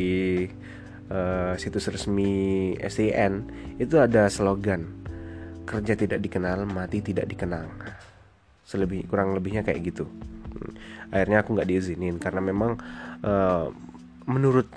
uh, 1.11 1.59
situs 1.59 1.91
resmi 1.91 2.73
STN 2.79 3.51
itu 3.83 3.99
ada 3.99 4.31
slogan 4.31 5.03
kerja 5.67 5.95
tidak 5.95 6.23
dikenal 6.23 6.65
mati 6.67 7.03
tidak 7.03 7.27
dikenang. 7.27 7.69
Selebih 8.67 9.07
kurang 9.11 9.35
lebihnya 9.35 9.67
kayak 9.67 9.93
gitu. 9.93 10.07
Hmm. 10.53 10.77
akhirnya 11.09 11.41
aku 11.41 11.57
nggak 11.57 11.69
diizinin 11.69 12.21
karena 12.21 12.45
memang 12.45 12.77
uh, 13.25 13.73
menurut 14.29 14.69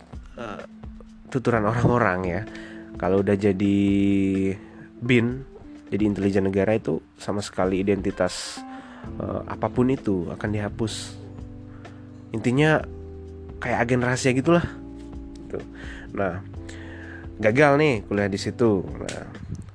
tuturan 1.35 1.67
orang-orang 1.67 2.19
ya. 2.23 2.41
Kalau 2.95 3.19
udah 3.19 3.35
jadi 3.35 3.79
bin 5.03 5.43
jadi 5.91 6.03
intelijen 6.07 6.47
negara 6.47 6.73
itu 6.79 7.03
sama 7.19 7.43
sekali 7.43 7.83
identitas 7.83 8.63
uh, 9.19 9.43
apa 9.45 9.67
pun 9.67 9.91
itu 9.91 10.31
akan 10.31 10.49
dihapus. 10.55 11.19
Intinya 12.31 12.79
kayak 13.59 13.83
agen 13.83 14.01
rahasia 14.01 14.31
gitulah. 14.31 14.63
Gitu. 15.45 15.61
nah 16.15 16.41
gagal 17.37 17.75
nih 17.75 17.95
kuliah 18.07 18.31
di 18.31 18.39
situ. 18.39 18.81
Nah 18.87 19.27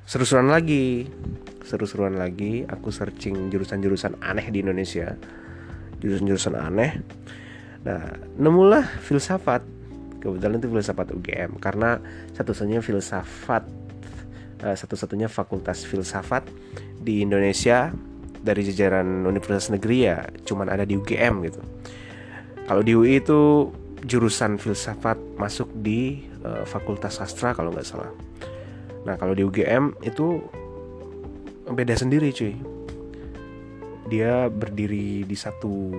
seru-seruan 0.09 0.49
lagi. 0.49 1.05
Seru-seruan 1.61 2.19
lagi 2.19 2.67
aku 2.67 2.91
searching 2.91 3.53
jurusan-jurusan 3.53 4.19
aneh 4.25 4.49
di 4.49 4.65
Indonesia. 4.65 5.15
Jurusan-jurusan 6.01 6.57
aneh. 6.57 6.99
Nah 7.85 8.17
nemulah 8.41 8.99
filsafat 9.05 9.80
kebetulan 10.21 10.61
itu 10.61 10.69
filsafat 10.69 11.09
UGM 11.17 11.51
karena 11.59 11.99
satu-satunya 12.37 12.85
filsafat 12.85 13.65
uh, 14.63 14.77
satu-satunya 14.77 15.27
fakultas 15.27 15.83
filsafat 15.89 16.45
di 17.01 17.25
Indonesia 17.25 17.91
dari 18.41 18.65
jajaran 18.65 19.25
universitas 19.29 19.73
negeri 19.73 19.99
ya 20.05 20.25
cuman 20.45 20.73
ada 20.73 20.85
di 20.85 20.97
UGM 20.97 21.35
gitu. 21.49 21.61
Kalau 22.65 22.83
di 22.87 22.93
UI 22.95 23.19
itu 23.19 23.73
jurusan 24.07 24.57
filsafat 24.57 25.19
masuk 25.37 25.69
di 25.75 26.25
uh, 26.45 26.65
fakultas 26.65 27.21
sastra 27.21 27.53
kalau 27.53 27.73
nggak 27.75 27.89
salah. 27.89 28.09
Nah 29.05 29.17
kalau 29.17 29.37
di 29.37 29.45
UGM 29.45 29.97
itu 30.05 30.41
beda 31.69 31.97
sendiri 31.97 32.33
cuy. 32.33 32.55
Dia 34.09 34.51
berdiri 34.51 35.23
di 35.23 35.37
satu 35.39 35.93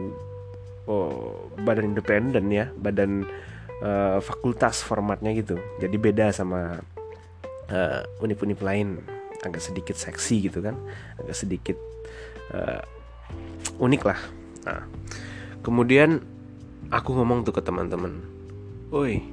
oh, 0.90 1.48
badan 1.62 1.94
independen 1.96 2.50
ya 2.52 2.68
badan 2.76 3.24
uh, 3.82 4.18
fakultas 4.22 4.86
formatnya 4.86 5.34
gitu. 5.36 5.58
Jadi 5.82 5.98
beda 5.98 6.30
sama 6.32 6.80
uh, 7.70 8.02
univ-univ 8.24 8.62
lain. 8.62 9.02
Agak 9.42 9.62
sedikit 9.62 9.98
seksi 9.98 10.48
gitu 10.48 10.62
kan. 10.62 10.78
Agak 11.18 11.36
sedikit 11.36 11.78
uh, 12.54 12.86
unik 13.82 14.02
lah. 14.06 14.20
Nah 14.70 14.86
kemudian 15.66 16.22
aku 16.94 17.18
ngomong 17.18 17.44
tuh 17.44 17.58
ke 17.58 17.62
teman-teman. 17.66 18.22
Woi 18.94 19.26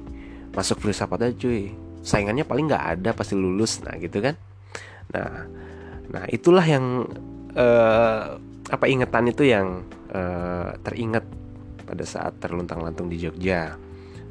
masuk 0.49 0.81
filsafat 0.81 1.29
aja 1.29 1.33
cuy. 1.37 1.71
Saingannya 2.01 2.43
paling 2.43 2.67
nggak 2.67 2.85
ada 2.99 3.09
pasti 3.13 3.37
lulus. 3.37 3.85
Nah 3.85 3.95
gitu 4.01 4.19
kan. 4.19 4.35
Nah 5.13 5.45
nah 6.09 6.25
itulah 6.33 6.65
yang 6.65 7.05
uh, 7.53 8.41
apa 8.69 8.85
ingatan 8.85 9.29
itu 9.29 9.45
yang 9.45 9.85
uh, 10.09 10.73
teringat 10.81 11.25
pada 11.85 12.05
saat 12.05 12.37
terluntang-lantung 12.37 13.09
di 13.09 13.17
Jogja 13.17 13.77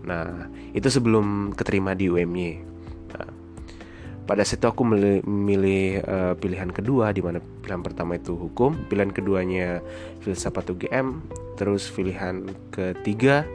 Nah, 0.05 0.51
itu 0.77 0.89
sebelum 0.89 1.57
keterima 1.57 1.97
di 1.97 2.11
UMY. 2.11 2.51
Nah, 3.15 3.29
pada 4.29 4.45
situ 4.45 4.69
aku 4.69 4.85
memilih 4.85 6.05
uh, 6.05 6.35
pilihan 6.37 6.69
kedua 6.69 7.17
di 7.17 7.25
mana 7.25 7.41
pilihan 7.41 7.81
pertama 7.81 8.21
itu 8.21 8.37
hukum, 8.37 8.77
pilihan 8.93 9.09
keduanya 9.09 9.81
filsafat 10.21 10.69
UGM, 10.69 11.25
terus 11.57 11.89
pilihan 11.89 12.45
ketiga 12.69 13.49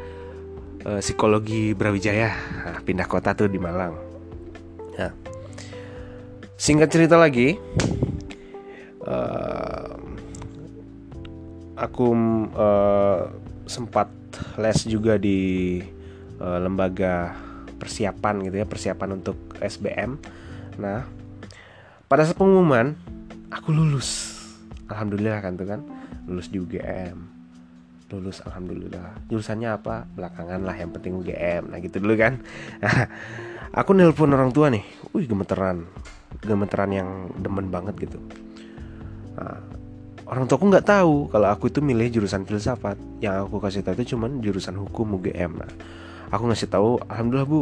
uh, 0.85 0.99
psikologi 0.99 1.77
Brawijaya. 1.77 2.33
Nah, 2.65 2.79
pindah 2.81 3.05
kota 3.05 3.37
tuh 3.37 3.49
di 3.49 3.61
Malang. 3.61 3.93
Nah, 4.97 5.13
singkat 6.57 6.89
cerita 6.89 7.17
lagi, 7.17 7.57
uh, 9.05 9.93
aku 11.77 12.07
uh, 12.53 13.29
sempat 13.65 14.09
les 14.57 14.79
juga 14.85 15.17
di 15.17 15.81
uh, 16.39 16.59
lembaga 16.61 17.35
persiapan 17.77 18.47
gitu 18.47 18.55
ya 18.63 18.65
persiapan 18.65 19.19
untuk 19.19 19.37
SBM 19.59 20.15
nah 20.79 21.05
pada 22.07 22.25
saat 22.25 22.37
pengumuman 22.37 22.93
aku 23.49 23.73
lulus. 23.73 24.37
Alhamdulillah 24.89 25.41
kan 25.41 25.57
tuh 25.57 25.65
kan? 25.65 25.81
Lulus 26.29 26.49
di 26.49 26.61
UGM 26.61 27.33
lulus 28.13 28.45
alhamdulillah. 28.45 29.25
Jurusannya 29.25 29.73
apa? 29.73 30.05
Belakangan 30.05 30.61
lah 30.61 30.77
yang 30.77 30.93
penting 30.93 31.17
UGM 31.17 31.73
nah 31.73 31.81
gitu 31.81 31.97
dulu 31.97 32.13
kan? 32.13 32.37
Aku 33.79 33.97
nelpon 33.97 34.29
orang 34.29 34.53
tua 34.53 34.69
nih. 34.69 34.85
Wih 35.17 35.25
gemeteran. 35.25 35.89
Gemeteran 36.45 36.93
yang 36.93 37.09
demen 37.41 37.73
banget 37.73 37.97
gitu. 38.05 38.21
Nah, 39.33 39.57
orang 40.29 40.45
tuaku 40.45 40.69
nggak 40.69 40.85
tahu 40.85 41.33
kalau 41.33 41.49
aku 41.49 41.73
itu 41.73 41.81
milih 41.81 42.21
jurusan 42.21 42.45
filsafat. 42.45 43.01
Yang 43.17 43.49
aku 43.49 43.57
kasih 43.57 43.81
tahu 43.81 43.97
itu 43.97 44.13
cuman 44.13 44.45
jurusan 44.45 44.77
hukum 44.77 45.17
UGM 45.17 45.57
nah 45.57 45.71
aku 46.33 46.49
ngasih 46.49 46.69
tahu 46.73 46.97
alhamdulillah 47.05 47.45
bu. 47.45 47.61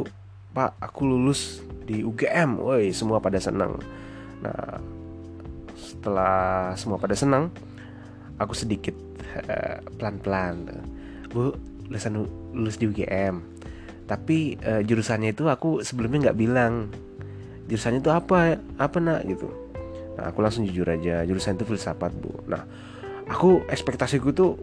Pak 0.51 0.80
aku 0.80 1.08
lulus 1.08 1.60
di 1.84 2.04
UGM 2.04 2.60
woi 2.60 2.96
semua 2.96 3.20
pada 3.20 3.40
senang. 3.40 3.75
Nah 4.40 4.80
setelah 5.75 6.72
semua 6.80 6.96
pada 6.96 7.16
senang 7.16 7.51
aku 8.40 8.56
sedikit 8.56 8.96
uh, 9.44 9.84
pelan-pelan. 10.00 10.72
Bu 11.28 11.51
lulusan 11.92 12.24
lulus 12.56 12.80
di 12.80 12.88
UGM 12.88 13.44
tapi 14.08 14.60
uh, 14.63 14.84
jurusannya 14.84 15.36
itu 15.36 15.51
aku 15.51 15.84
sebelumnya 15.84 16.32
nggak 16.32 16.40
bilang. 16.40 16.88
Jurusannya 17.68 18.04
itu 18.04 18.12
apa? 18.12 18.60
Apa 18.75 18.98
nak? 19.00 19.24
Gitu. 19.24 19.48
Nah 20.20 20.32
aku 20.32 20.44
langsung 20.44 20.68
jujur 20.68 20.88
aja 20.88 21.24
jurusan 21.24 21.56
itu 21.56 21.63
filsafat 21.63 22.12
bu. 22.20 22.44
Nah 22.48 22.68
aku 23.32 23.63
ekspektasiku 23.72 24.36
tuh 24.36 24.60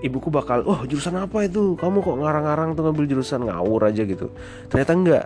ibuku 0.00 0.30
bakal 0.30 0.62
oh 0.66 0.86
jurusan 0.86 1.18
apa 1.18 1.46
itu? 1.46 1.74
Kamu 1.78 2.02
kok 2.02 2.16
ngarang-ngarang 2.18 2.78
tuh 2.78 2.82
ngambil 2.86 3.06
jurusan 3.10 3.46
ngawur 3.46 3.90
aja 3.90 4.02
gitu. 4.06 4.30
Ternyata 4.70 4.92
enggak. 4.94 5.24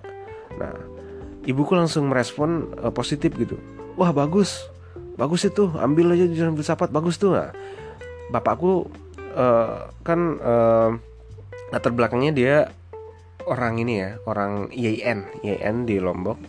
Nah 0.57 0.75
ibuku 1.45 1.73
langsung 1.77 2.09
merespon 2.09 2.73
uh, 2.81 2.93
positif 2.93 3.35
gitu. 3.37 3.61
Wah 4.01 4.11
bagus. 4.15 4.65
Bagus 5.21 5.45
itu. 5.45 5.69
Ambil 5.77 6.17
aja 6.17 6.25
jurusan 6.25 6.57
filsafat 6.57 6.89
bagus 6.89 7.21
tuh. 7.21 7.37
Nah 7.37 7.53
bapakku 8.33 8.89
uh, 9.37 9.93
kan 10.01 10.21
uh, 10.41 10.91
latar 11.73 11.93
belakangnya 11.93 12.33
dia 12.33 12.57
orang 13.45 13.81
ini 13.81 13.95
ya 14.01 14.11
orang 14.25 14.71
IAIN 14.73 15.29
IAIN 15.45 15.85
di 15.85 16.01
Lombok. 16.01 16.41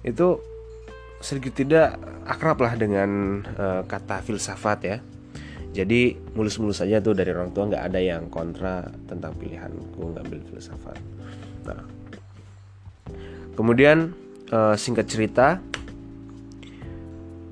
Itu 0.00 0.40
sedikit 1.18 1.58
tidak 1.58 1.98
akrab 2.24 2.62
lah 2.62 2.78
dengan 2.78 3.42
uh, 3.58 3.82
kata 3.84 4.22
filsafat 4.22 4.78
ya 4.86 4.98
jadi 5.76 6.16
mulus-mulus 6.32 6.80
saja 6.80 6.98
tuh 6.98 7.12
dari 7.12 7.30
orang 7.30 7.52
tua 7.52 7.68
nggak 7.68 7.84
ada 7.92 8.00
yang 8.00 8.32
kontra 8.32 8.88
tentang 9.04 9.36
pilihanku 9.36 10.16
ngambil 10.16 10.40
filsafat. 10.48 10.96
Nah. 11.68 11.84
Kemudian 13.52 14.14
uh, 14.54 14.78
singkat 14.78 15.10
cerita 15.10 15.60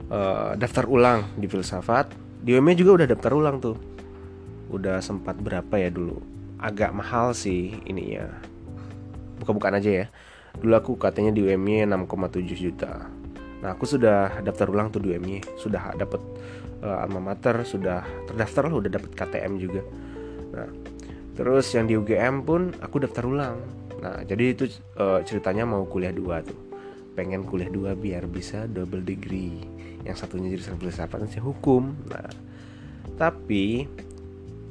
uh, 0.08 0.56
daftar 0.56 0.88
ulang 0.88 1.28
di 1.37 1.46
filsafat. 1.50 2.08
Di 2.46 2.54
UMY 2.54 2.78
juga 2.78 3.02
udah 3.02 3.06
daftar 3.11 3.32
ulang 3.35 3.56
tuh. 3.58 3.76
Udah 4.70 5.02
sempat 5.02 5.37
berapa 5.37 5.76
ya 5.76 5.90
dulu? 5.90 6.23
Agak 6.62 6.94
mahal 6.94 7.37
sih 7.37 7.75
ininya. 7.85 8.32
Buka-bukaan 9.42 9.76
aja 9.76 9.90
ya. 9.90 10.06
Dulu 10.56 10.73
aku 10.73 10.92
katanya 10.96 11.37
di 11.37 11.44
UMY 11.44 11.85
6,7 11.85 12.42
juta. 12.56 13.12
Nah 13.61 13.75
aku 13.75 13.85
sudah 13.85 14.40
daftar 14.40 14.70
ulang 14.73 14.88
tuh 14.88 15.02
di 15.02 15.12
UMY 15.12 15.42
sudah 15.61 15.92
dapet 15.99 16.23
uh, 16.83 17.04
alma 17.04 17.33
mater 17.33 17.62
sudah 17.62 18.04
terdaftar 18.28 18.68
lah 18.68 18.75
udah 18.80 18.90
dapat 18.90 19.11
KTM 19.14 19.52
juga. 19.61 19.83
Nah 20.52 20.68
terus 21.37 21.68
yang 21.76 21.85
di 21.85 21.95
UGM 21.97 22.45
pun 22.45 22.73
aku 22.80 23.04
daftar 23.04 23.25
ulang. 23.28 23.56
Nah 24.00 24.25
jadi 24.25 24.56
itu 24.56 24.68
uh, 25.00 25.21
ceritanya 25.25 25.68
mau 25.68 25.85
kuliah 25.88 26.12
dua 26.12 26.40
tuh. 26.45 26.59
Pengen 27.16 27.49
kuliah 27.49 27.73
dua 27.73 27.97
biar 27.97 28.28
bisa 28.28 28.68
double 28.68 29.04
degree. 29.04 29.64
Yang 30.04 30.26
satunya 30.26 30.52
jurusan 30.56 30.76
filsafat 30.76 31.25
dan 31.25 31.42
hukum. 31.45 31.97
Nah 32.09 32.28
tapi 33.16 33.88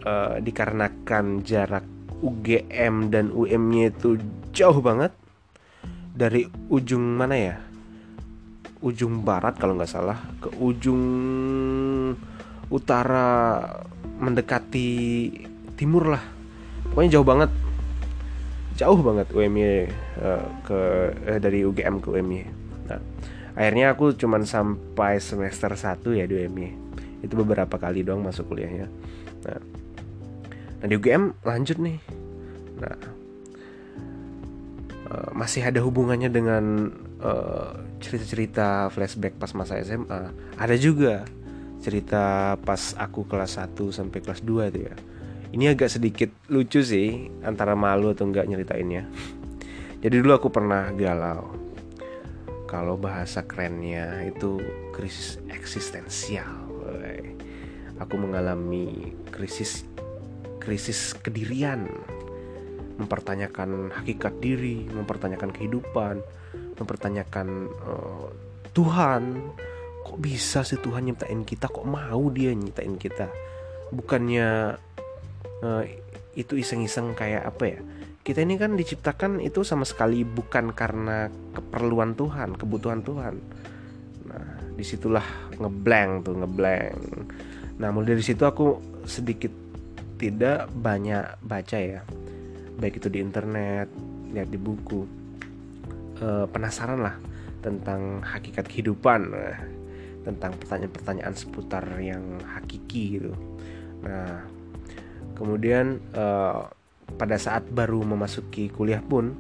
uh, 0.06 0.38
dikarenakan 0.38 1.42
jarak 1.42 1.86
UGM 2.22 3.12
dan 3.12 3.34
UM-nya 3.34 3.92
itu 3.92 4.18
jauh 4.56 4.80
banget 4.80 5.12
dari 6.16 6.48
ujung 6.72 7.04
mana 7.20 7.36
ya 7.36 7.56
ujung 8.86 9.26
barat 9.26 9.58
kalau 9.58 9.74
nggak 9.74 9.90
salah 9.90 10.22
ke 10.38 10.54
ujung 10.62 11.02
utara 12.70 13.58
mendekati 14.22 14.90
timur 15.74 16.14
lah. 16.14 16.24
Pokoknya 16.94 17.18
jauh 17.18 17.28
banget. 17.28 17.52
Jauh 18.76 19.00
banget 19.00 19.28
UMY 19.32 19.64
uh, 19.64 19.74
eh, 20.22 20.46
ke 20.68 20.80
uh, 21.32 21.40
dari 21.40 21.64
UGM 21.64 22.04
ke 22.04 22.12
UMY 22.12 22.66
nah 22.86 23.02
akhirnya 23.58 23.96
aku 23.96 24.14
cuman 24.14 24.46
sampai 24.46 25.18
semester 25.18 25.74
1 25.74 26.06
ya 26.20 26.26
di 26.30 26.36
UMY 26.38 26.68
itu 27.26 27.34
beberapa 27.34 27.82
kali 27.82 28.06
doang 28.06 28.22
masuk 28.22 28.54
kuliahnya. 28.54 28.86
Nah 29.48 29.60
nah 30.84 30.86
di 30.86 30.94
UGM 30.94 31.42
lanjut 31.42 31.78
nih. 31.82 31.98
Nah 32.84 32.96
uh, 35.10 35.30
masih 35.34 35.66
ada 35.66 35.82
hubungannya 35.82 36.30
dengan 36.30 36.94
cerita-cerita 38.04 38.88
uh, 38.88 38.92
flashback 38.92 39.40
pas 39.40 39.52
masa 39.56 39.80
SMA 39.82 40.36
ada 40.60 40.76
juga 40.76 41.24
cerita 41.86 42.56
pas 42.66 42.98
aku 42.98 43.30
kelas 43.30 43.62
1 43.62 43.78
sampai 43.94 44.20
kelas 44.26 44.42
2 44.42 44.72
itu 44.74 44.80
ya. 44.90 44.96
Ini 45.54 45.78
agak 45.78 45.94
sedikit 45.94 46.34
lucu 46.50 46.82
sih 46.82 47.30
antara 47.46 47.78
malu 47.78 48.12
atau 48.12 48.26
enggak 48.26 48.50
nyeritainnya. 48.50 49.06
Jadi 50.02 50.16
dulu 50.18 50.34
aku 50.34 50.50
pernah 50.50 50.90
galau. 50.92 51.54
Kalau 52.66 52.98
bahasa 52.98 53.46
kerennya 53.46 54.26
itu 54.26 54.60
krisis 54.92 55.40
eksistensial. 55.48 56.66
Aku 58.02 58.20
mengalami 58.20 59.16
krisis 59.30 59.88
krisis 60.60 61.14
kedirian. 61.16 61.88
Mempertanyakan 62.98 63.92
hakikat 63.92 64.40
diri, 64.40 64.88
mempertanyakan 64.92 65.52
kehidupan, 65.52 66.20
mempertanyakan 66.76 67.48
uh, 67.86 68.28
Tuhan, 68.76 69.40
kok 70.04 70.20
bisa 70.20 70.62
sih 70.68 70.80
Tuhan 70.80 71.08
nyiptain 71.08 71.48
kita? 71.48 71.72
Kok 71.72 71.88
mau 71.88 72.24
dia 72.30 72.52
nyiptain 72.52 73.00
kita? 73.00 73.32
Bukannya 73.96 74.76
uh, 75.64 75.84
itu 76.36 76.60
iseng-iseng 76.60 77.16
kayak 77.16 77.48
apa 77.48 77.64
ya? 77.64 77.80
Kita 78.26 78.42
ini 78.42 78.58
kan 78.58 78.74
diciptakan 78.74 79.38
itu 79.38 79.62
sama 79.62 79.86
sekali 79.86 80.26
bukan 80.26 80.74
karena 80.74 81.30
keperluan 81.54 82.18
Tuhan 82.18 82.58
kebutuhan 82.58 83.06
Tuhan. 83.06 83.36
Nah 84.26 84.50
di 84.76 84.84
situlah 84.84 85.24
ngeblank 85.56 86.28
tuh 86.28 86.36
ngeblank 86.36 86.98
nah 87.76 87.92
mulai 87.92 88.16
dari 88.16 88.24
situ 88.24 88.40
aku 88.48 88.80
sedikit 89.04 89.52
tidak 90.16 90.72
banyak 90.74 91.38
baca 91.44 91.78
ya. 91.78 92.02
Baik 92.82 93.00
itu 93.00 93.08
di 93.14 93.20
internet 93.22 93.88
lihat 94.34 94.50
di 94.52 94.60
buku 94.60 95.25
uh, 96.22 96.46
penasaran 96.52 97.00
lah 97.02 97.16
tentang 97.66 98.22
hakikat 98.22 98.70
kehidupan 98.70 99.34
tentang 100.26 100.58
pertanyaan-pertanyaan 100.58 101.34
seputar 101.38 101.86
yang 102.02 102.42
hakiki 102.42 103.22
gitu. 103.22 103.34
Nah, 104.02 104.42
kemudian 105.38 106.02
uh, 106.18 106.66
pada 107.16 107.38
saat 107.38 107.70
baru 107.70 108.02
memasuki 108.02 108.74
kuliah 108.74 109.06
pun, 109.06 109.38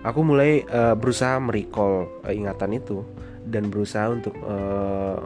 aku 0.00 0.20
mulai 0.24 0.64
uh, 0.72 0.96
berusaha 0.96 1.36
merecall 1.36 2.08
uh, 2.24 2.32
ingatan 2.32 2.80
itu 2.80 3.04
dan 3.44 3.68
berusaha 3.68 4.08
untuk 4.08 4.32
uh, 4.48 5.20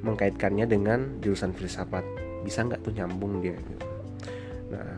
mengkaitkannya 0.00 0.64
dengan 0.64 1.20
jurusan 1.20 1.52
filsafat. 1.52 2.04
Bisa 2.40 2.64
nggak 2.64 2.80
tuh 2.80 2.96
nyambung 2.96 3.44
dia? 3.44 3.60
Gitu. 3.60 3.86
Nah, 4.72 4.96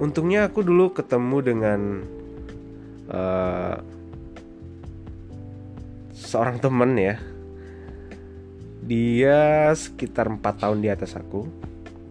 untungnya 0.00 0.48
aku 0.48 0.64
dulu 0.64 0.96
ketemu 0.96 1.36
dengan 1.44 1.80
uh, 3.10 3.76
seorang 6.14 6.60
teman 6.60 6.96
ya. 6.96 7.16
Dia 8.84 9.72
sekitar 9.72 10.28
empat 10.28 10.60
tahun 10.60 10.84
di 10.84 10.88
atas 10.92 11.16
aku. 11.16 11.48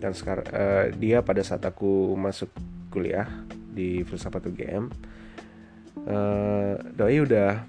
Dan 0.01 0.11
sekarang 0.11 0.47
uh, 0.51 0.85
dia 0.99 1.23
pada 1.23 1.39
saat 1.45 1.63
aku 1.63 2.11
masuk 2.19 2.51
kuliah 2.91 3.25
di 3.73 4.05
filsafat 4.05 4.45
UGM 4.51 4.91
uh, 6.05 6.73
doi 6.93 7.17
udah 7.23 7.65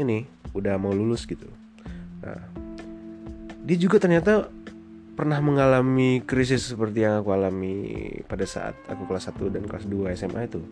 ini 0.00 0.24
udah 0.52 0.76
mau 0.80 0.92
lulus 0.92 1.24
gitu. 1.28 1.48
Nah 2.24 2.40
dia 3.62 3.76
juga 3.78 4.02
ternyata 4.02 4.50
pernah 5.12 5.38
mengalami 5.38 6.24
krisis 6.24 6.72
seperti 6.72 7.04
yang 7.04 7.20
aku 7.20 7.30
alami 7.36 7.76
pada 8.24 8.48
saat 8.48 8.74
aku 8.88 9.06
kelas 9.06 9.28
1 9.28 9.54
dan 9.54 9.62
kelas 9.68 9.84
2 9.86 10.18
SMA 10.18 10.48
itu 10.48 10.64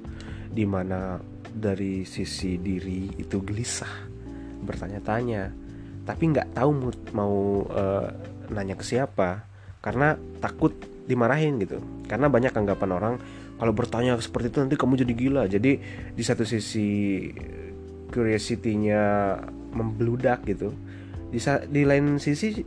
di 0.50 0.64
mana 0.64 1.20
dari 1.50 2.06
sisi 2.06 2.56
diri 2.56 3.10
itu 3.18 3.42
gelisah 3.42 4.08
bertanya-tanya. 4.64 5.52
Tapi 6.06 6.22
nggak 6.32 6.56
tahu 6.56 6.70
mau 7.12 7.66
uh, 7.68 8.08
nanya 8.50 8.74
ke 8.74 8.84
siapa 8.86 9.44
karena 9.84 10.16
takut 10.40 10.74
dimarahin 11.06 11.60
gitu. 11.60 11.82
Karena 12.06 12.30
banyak 12.30 12.54
anggapan 12.54 12.90
orang 12.94 13.14
kalau 13.60 13.76
bertanya 13.76 14.16
seperti 14.16 14.48
itu 14.54 14.58
nanti 14.64 14.76
kamu 14.78 14.94
jadi 15.04 15.12
gila. 15.14 15.42
Jadi 15.50 15.72
di 16.16 16.22
satu 16.24 16.46
sisi 16.46 17.28
curiosity-nya 18.10 19.36
membludak 19.74 20.46
gitu. 20.48 20.74
Di, 21.30 21.38
di 21.70 21.82
lain 21.86 22.18
sisi 22.18 22.58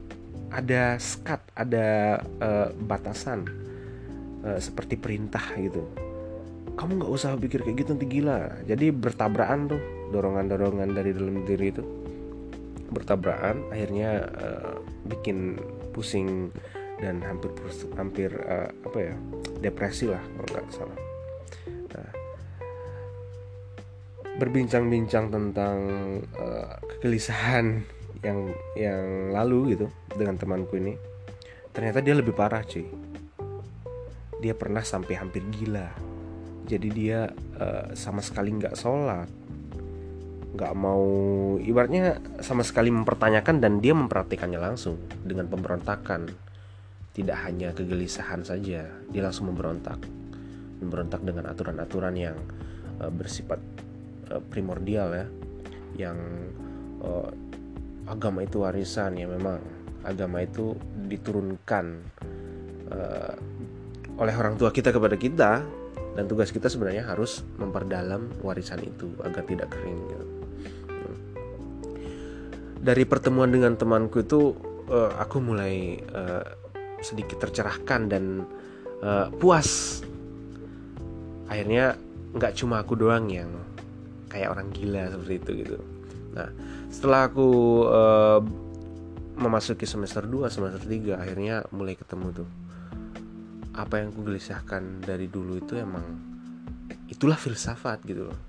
ada 0.54 0.96
skat 1.02 1.42
ada 1.58 2.22
uh, 2.40 2.70
batasan 2.78 3.44
uh, 4.46 4.60
seperti 4.62 5.02
perintah 5.02 5.44
gitu 5.58 6.03
kamu 6.74 6.92
nggak 7.02 7.12
usah 7.14 7.38
pikir 7.38 7.62
kayak 7.62 7.86
gitu 7.86 7.90
nanti 7.94 8.08
gila. 8.10 8.40
Jadi 8.66 8.90
bertabrakan 8.90 9.70
tuh 9.70 9.82
dorongan-dorongan 10.10 10.90
dari 10.94 11.12
dalam 11.14 11.46
diri 11.46 11.70
itu. 11.70 11.84
Bertabrakan 12.90 13.70
akhirnya 13.70 14.26
uh, 14.38 14.76
bikin 15.10 15.58
pusing 15.94 16.50
dan 16.98 17.22
hampir 17.22 17.52
hampir 17.98 18.30
uh, 18.46 18.70
apa 18.86 18.98
ya 18.98 19.16
depresi 19.62 20.10
lah 20.10 20.22
kalau 20.22 20.50
nggak 20.50 20.66
salah. 20.74 20.98
Nah, 21.94 22.10
berbincang-bincang 24.42 25.30
tentang 25.30 25.78
uh, 26.38 26.78
kegelisahan 26.98 27.86
yang 28.26 28.50
yang 28.74 29.36
lalu 29.36 29.78
gitu 29.78 29.92
dengan 30.16 30.40
temanku 30.40 30.80
ini 30.80 30.96
ternyata 31.70 32.02
dia 32.02 32.18
lebih 32.18 32.34
parah 32.34 32.66
cuy. 32.66 32.86
Dia 34.42 34.58
pernah 34.58 34.84
sampai 34.84 35.16
hampir 35.16 35.40
gila 35.54 36.13
jadi 36.64 36.90
dia 36.90 37.20
uh, 37.60 37.92
sama 37.94 38.24
sekali 38.24 38.56
nggak 38.56 38.76
sholat. 38.76 39.30
Nggak 40.54 40.74
mau 40.78 41.06
ibaratnya 41.58 42.22
sama 42.40 42.62
sekali 42.62 42.94
mempertanyakan 42.94 43.58
dan 43.58 43.82
dia 43.82 43.98
memperhatikannya 43.98 44.60
langsung 44.62 44.98
dengan 45.26 45.50
pemberontakan. 45.50 46.30
Tidak 47.14 47.38
hanya 47.46 47.76
kegelisahan 47.78 48.42
saja 48.42 48.90
dia 48.90 49.22
langsung 49.22 49.54
memberontak. 49.54 50.02
Memberontak 50.82 51.22
dengan 51.22 51.52
aturan-aturan 51.52 52.16
yang 52.18 52.38
uh, 53.02 53.12
bersifat 53.12 53.60
uh, 54.32 54.42
primordial 54.50 55.10
ya. 55.14 55.26
Yang 55.94 56.18
uh, 57.04 57.30
agama 58.08 58.44
itu 58.44 58.64
warisan 58.64 59.16
ya 59.16 59.28
memang 59.30 59.60
agama 60.04 60.44
itu 60.44 60.76
diturunkan 61.08 61.86
uh, 62.92 63.34
oleh 64.20 64.36
orang 64.36 64.60
tua 64.60 64.70
kita 64.70 64.92
kepada 64.92 65.16
kita 65.16 65.52
dan 66.14 66.30
tugas 66.30 66.54
kita 66.54 66.70
sebenarnya 66.70 67.10
harus 67.10 67.42
memperdalam 67.58 68.30
warisan 68.46 68.82
itu 68.86 69.10
agar 69.26 69.44
tidak 69.46 69.74
kering 69.74 70.00
gitu. 70.10 70.28
Dari 72.84 73.04
pertemuan 73.08 73.48
dengan 73.48 73.80
temanku 73.80 74.22
itu 74.22 74.54
uh, 74.92 75.16
aku 75.16 75.40
mulai 75.40 75.98
uh, 76.12 76.44
sedikit 77.00 77.48
tercerahkan 77.48 78.12
dan 78.12 78.44
uh, 79.02 79.32
puas. 79.40 80.04
Akhirnya 81.48 81.96
nggak 82.36 82.54
cuma 82.60 82.84
aku 82.84 83.00
doang 83.00 83.32
yang 83.32 83.50
kayak 84.28 84.52
orang 84.52 84.68
gila 84.76 85.10
seperti 85.10 85.34
itu 85.40 85.52
gitu. 85.66 85.78
Nah 86.36 86.50
setelah 86.94 87.26
aku 87.26 87.50
memasuki 89.34 89.90
semester 89.90 90.30
2 90.30 90.46
semester 90.46 90.86
3 90.86 91.18
akhirnya 91.18 91.66
mulai 91.74 91.98
ketemu 91.98 92.44
tuh 92.44 92.50
apa 93.74 94.02
yang 94.02 94.14
aku 94.14 94.22
gelisahkan 94.30 95.02
dari 95.02 95.26
dulu 95.26 95.58
itu 95.58 95.74
emang 95.78 96.06
itulah 97.10 97.38
filsafat 97.38 98.06
gitu 98.06 98.30
loh. 98.30 98.40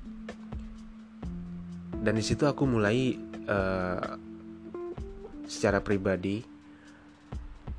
Dan 2.05 2.21
di 2.21 2.25
situ 2.25 2.45
aku 2.45 2.69
mulai 2.69 3.17
uh, 3.49 4.21
secara 5.49 5.81
pribadi 5.81 6.45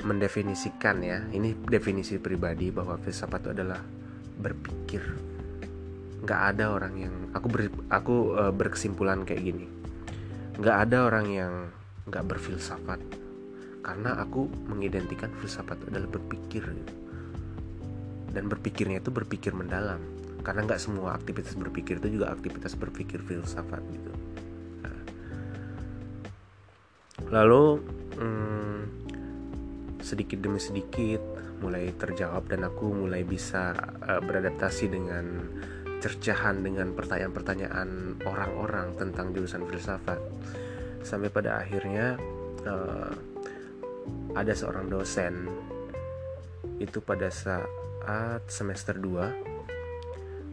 mendefinisikan 0.01 1.05
ya. 1.05 1.21
Ini 1.29 1.69
definisi 1.69 2.17
pribadi 2.17 2.73
bahwa 2.73 2.97
filsafat 2.97 3.45
itu 3.45 3.49
adalah 3.53 3.81
berpikir. 4.41 5.03
Nggak 6.25 6.41
ada 6.57 6.73
orang 6.73 6.93
yang 6.97 7.15
aku 7.37 7.47
ber, 7.53 7.61
aku 7.93 8.33
uh, 8.33 8.49
berkesimpulan 8.49 9.21
kayak 9.21 9.45
gini. 9.45 9.69
Nggak 10.57 10.77
ada 10.89 10.97
orang 11.05 11.25
yang 11.29 11.53
nggak 12.09 12.25
berfilsafat. 12.25 12.97
Karena 13.85 14.17
aku 14.17 14.49
mengidentikan 14.65 15.29
filsafat 15.37 15.77
adalah 15.85 16.09
berpikir 16.09 16.65
dan 18.35 18.51
berpikirnya 18.51 18.99
itu 18.99 19.15
berpikir 19.15 19.55
mendalam. 19.55 20.03
Karena 20.43 20.67
nggak 20.67 20.77
semua 20.83 21.15
aktivitas 21.15 21.55
berpikir 21.55 22.03
itu 22.03 22.19
juga 22.19 22.35
aktivitas 22.35 22.75
berpikir 22.75 23.23
filsafat 23.23 23.81
gitu. 23.89 24.11
Nah. 24.83 25.01
lalu 27.31 27.81
hmm, 28.19 28.79
sedikit 30.03 30.37
demi 30.43 30.61
sedikit 30.61 31.23
mulai 31.63 31.89
terjawab 31.95 32.45
dan 32.51 32.67
aku 32.67 32.93
mulai 32.93 33.25
bisa 33.25 33.73
uh, 34.05 34.21
beradaptasi 34.21 34.91
dengan 34.91 35.49
cercahan 36.03 36.61
dengan 36.61 36.93
pertanyaan-pertanyaan 36.93 38.21
orang-orang 38.21 38.93
tentang 38.99 39.33
jurusan 39.33 39.65
filsafat. 39.65 40.21
Sampai 41.01 41.33
pada 41.33 41.57
akhirnya 41.57 42.19
uh, 42.67 43.13
ada 44.37 44.53
seorang 44.53 44.91
dosen 44.91 45.49
itu 46.77 47.01
pada 47.01 47.31
saat 47.31 47.84
semester 48.45 48.97
2 48.97 49.55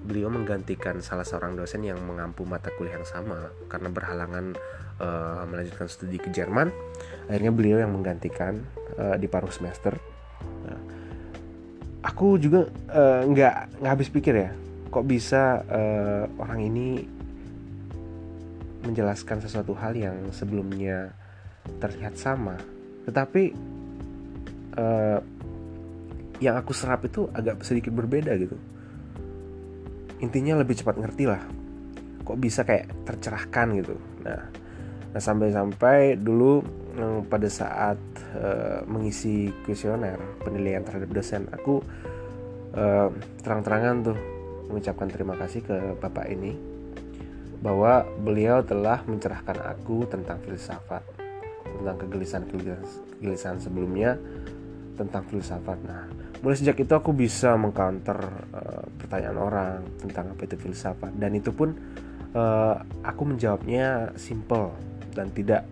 beliau 0.03 0.27
menggantikan 0.35 0.99
salah 0.99 1.23
seorang 1.23 1.55
dosen 1.55 1.87
yang 1.87 2.01
mengampu 2.03 2.43
mata 2.43 2.75
kuliah 2.75 2.99
yang 2.99 3.07
sama 3.07 3.55
karena 3.71 3.87
berhalangan 3.87 4.59
uh, 4.99 5.47
melanjutkan 5.47 5.87
studi 5.87 6.19
ke 6.19 6.29
Jerman. 6.35 6.75
Akhirnya 7.31 7.55
beliau 7.55 7.79
yang 7.79 7.95
menggantikan 7.95 8.67
uh, 8.99 9.15
di 9.15 9.31
paruh 9.31 9.55
semester. 9.55 9.95
Nah, 10.67 10.81
aku 12.03 12.35
juga 12.43 12.67
nggak 13.31 13.55
uh, 13.63 13.71
nggak 13.79 13.87
habis 13.87 14.11
pikir 14.11 14.35
ya 14.35 14.51
kok 14.93 15.09
bisa 15.09 15.65
uh, 15.73 16.29
orang 16.37 16.69
ini 16.69 17.09
menjelaskan 18.85 19.41
sesuatu 19.41 19.73
hal 19.73 19.97
yang 19.97 20.29
sebelumnya 20.37 21.17
terlihat 21.81 22.21
sama. 22.21 22.61
Tetapi 23.09 23.45
uh, 24.77 25.19
yang 26.43 26.59
aku 26.59 26.75
serap 26.75 27.07
itu 27.07 27.31
agak 27.31 27.63
sedikit 27.63 27.95
berbeda 27.95 28.35
gitu 28.35 28.59
intinya 30.19 30.59
lebih 30.59 30.75
cepat 30.75 30.99
ngerti 30.99 31.31
lah 31.31 31.43
kok 32.27 32.39
bisa 32.39 32.67
kayak 32.67 32.91
tercerahkan 33.07 33.79
gitu 33.79 33.95
nah 34.27 34.43
nah 35.13 35.21
sampai-sampai 35.21 36.19
dulu 36.19 36.65
um, 36.99 37.23
pada 37.31 37.47
saat 37.47 38.01
uh, 38.35 38.83
mengisi 38.91 39.55
kuesioner 39.63 40.19
penilaian 40.43 40.83
terhadap 40.83 41.15
dosen 41.15 41.47
aku 41.55 41.79
uh, 42.75 43.09
terang-terangan 43.47 43.97
tuh 44.11 44.19
mengucapkan 44.67 45.07
terima 45.13 45.39
kasih 45.39 45.63
ke 45.63 45.77
bapak 46.01 46.27
ini 46.33 46.57
bahwa 47.63 48.03
beliau 48.19 48.65
telah 48.67 49.05
mencerahkan 49.07 49.63
aku 49.63 50.11
tentang 50.11 50.43
filsafat 50.43 51.05
tentang 51.83 51.97
kegelisahan-kegelisahan 51.99 53.59
sebelumnya 53.63 54.19
tentang 54.95 55.25
filsafat. 55.27 55.79
Nah, 55.83 56.05
mulai 56.43 56.59
sejak 56.59 56.83
itu 56.83 56.93
aku 56.93 57.15
bisa 57.15 57.55
mengcounter 57.55 58.19
uh, 58.51 58.85
pertanyaan 58.99 59.39
orang 59.39 59.79
tentang 60.03 60.35
apa 60.35 60.43
itu 60.43 60.59
filsafat 60.59 61.15
dan 61.15 61.39
itu 61.39 61.55
pun 61.55 61.71
uh, 62.35 62.83
aku 63.07 63.23
menjawabnya 63.31 64.11
simple 64.19 64.75
dan 65.15 65.31
tidak 65.31 65.71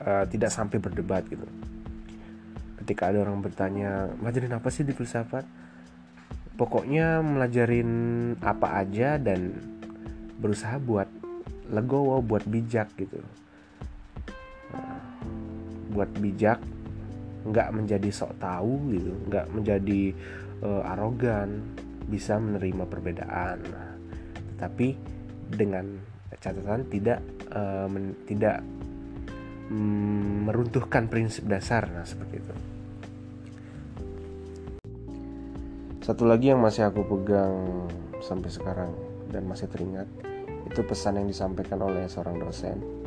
uh, 0.00 0.22
tidak 0.30 0.54
sampai 0.54 0.78
berdebat 0.78 1.26
gitu. 1.26 1.44
Ketika 2.78 3.10
ada 3.10 3.20
orang 3.26 3.42
bertanya, 3.44 4.08
"Ngajarin 4.22 4.54
apa 4.54 4.70
sih 4.70 4.86
di 4.86 4.94
filsafat?" 4.94 5.44
Pokoknya 6.54 7.22
melajarin 7.22 7.90
apa 8.42 8.82
aja 8.82 9.18
dan 9.18 9.54
berusaha 10.38 10.78
buat 10.78 11.06
legowo, 11.68 12.22
buat 12.22 12.46
bijak 12.46 12.94
gitu 12.98 13.22
buat 15.88 16.08
bijak 16.20 16.60
nggak 17.48 17.68
menjadi 17.72 18.08
sok 18.12 18.36
tahu 18.36 18.92
gitu 18.92 19.12
nggak 19.28 19.46
menjadi 19.50 20.02
uh, 20.62 20.92
arogan 20.94 21.64
bisa 22.08 22.40
menerima 22.40 22.84
perbedaan. 22.88 23.58
Tetapi 24.56 24.88
dengan 25.52 25.84
catatan 26.40 26.88
tidak 26.88 27.20
uh, 27.52 27.86
men, 27.88 28.16
tidak 28.24 28.64
mm, 29.68 30.48
meruntuhkan 30.48 31.06
prinsip 31.06 31.44
dasar. 31.44 31.88
Nah 31.92 32.04
seperti 32.08 32.34
itu. 32.40 32.54
Satu 36.08 36.24
lagi 36.24 36.48
yang 36.48 36.64
masih 36.64 36.88
aku 36.88 37.04
pegang 37.04 37.84
sampai 38.24 38.48
sekarang 38.48 38.90
dan 39.28 39.44
masih 39.44 39.68
teringat 39.68 40.08
itu 40.64 40.80
pesan 40.80 41.20
yang 41.20 41.28
disampaikan 41.28 41.80
oleh 41.84 42.08
seorang 42.08 42.40
dosen 42.40 42.97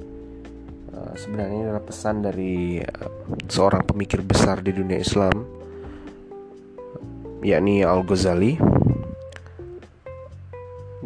Eh, 0.92 1.16
sebenarnya 1.16 1.56
ini 1.56 1.64
adalah 1.72 1.86
pesan 1.88 2.20
dari 2.20 2.84
uh, 2.84 3.12
seorang 3.48 3.88
pemikir 3.88 4.20
besar 4.28 4.60
di 4.60 4.76
dunia 4.76 5.00
Islam 5.00 5.32
yakni 7.40 7.80
Al 7.80 8.04
Ghazali. 8.04 8.60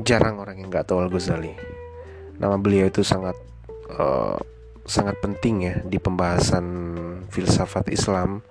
Jarang 0.01 0.41
orang 0.41 0.57
yang 0.57 0.73
nggak 0.73 0.89
tahu 0.89 1.05
Al 1.05 1.13
Ghazali. 1.13 1.53
Nama 2.41 2.57
beliau 2.57 2.89
itu 2.89 3.05
sangat 3.05 3.37
uh, 3.93 4.41
sangat 4.89 5.21
penting 5.21 5.55
ya 5.69 5.75
di 5.85 6.01
pembahasan 6.01 6.65
filsafat 7.29 7.85
Islam 7.93 8.41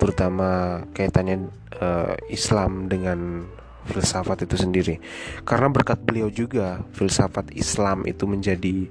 terutama 0.00 0.80
kaitannya 0.96 1.52
uh, 1.84 2.16
Islam 2.32 2.88
dengan 2.88 3.44
filsafat 3.84 4.48
itu 4.48 4.56
sendiri. 4.56 4.96
Karena 5.44 5.68
berkat 5.68 6.00
beliau 6.00 6.32
juga 6.32 6.80
filsafat 6.96 7.52
Islam 7.52 8.08
itu 8.08 8.24
menjadi 8.24 8.88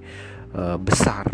uh, 0.54 0.78
besar 0.78 1.26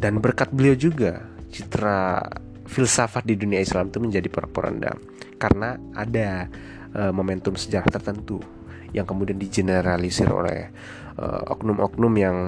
dan 0.00 0.18
berkat 0.18 0.48
beliau 0.50 0.74
juga 0.74 1.28
citra 1.52 2.24
filsafat 2.64 3.28
di 3.28 3.36
dunia 3.36 3.60
Islam 3.60 3.92
itu 3.92 4.00
menjadi 4.00 4.32
porak-poranda 4.32 4.96
karena 5.36 5.76
ada 5.92 6.48
uh, 6.96 7.12
momentum 7.12 7.52
sejarah 7.52 7.92
tertentu 7.92 8.40
yang 8.96 9.04
kemudian 9.04 9.36
digeneralisir 9.36 10.26
oleh 10.32 10.72
uh, 11.20 11.52
oknum-oknum 11.52 12.14
yang 12.16 12.38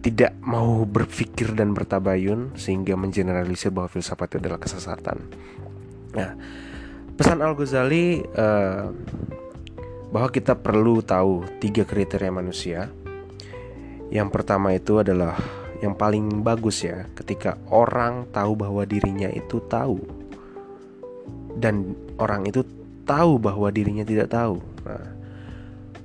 tidak 0.00 0.38
mau 0.38 0.86
berpikir 0.86 1.50
dan 1.58 1.74
bertabayun 1.74 2.54
sehingga 2.54 2.94
mengeneralisir 2.94 3.74
bahwa 3.74 3.90
filsafat 3.90 4.38
itu 4.38 4.46
adalah 4.46 4.62
kesesatan. 4.62 5.18
Nah, 6.14 6.30
pesan 7.18 7.42
Al 7.42 7.58
Ghazali 7.58 8.22
uh, 8.22 8.86
bahwa 10.14 10.28
kita 10.30 10.54
perlu 10.54 11.02
tahu 11.02 11.42
tiga 11.58 11.82
kriteria 11.82 12.30
manusia 12.30 12.86
yang 14.10 14.30
pertama 14.30 14.70
itu 14.70 15.02
adalah 15.02 15.34
yang 15.82 15.92
paling 15.92 16.40
bagus 16.40 16.86
ya, 16.86 17.04
ketika 17.18 17.60
orang 17.68 18.30
tahu 18.32 18.56
bahwa 18.56 18.82
dirinya 18.86 19.28
itu 19.28 19.60
tahu. 19.66 20.00
Dan 21.56 21.96
orang 22.20 22.46
itu 22.48 22.64
tahu 23.04 23.40
bahwa 23.40 23.68
dirinya 23.72 24.04
tidak 24.04 24.32
tahu. 24.32 24.60
Nah, 24.84 25.06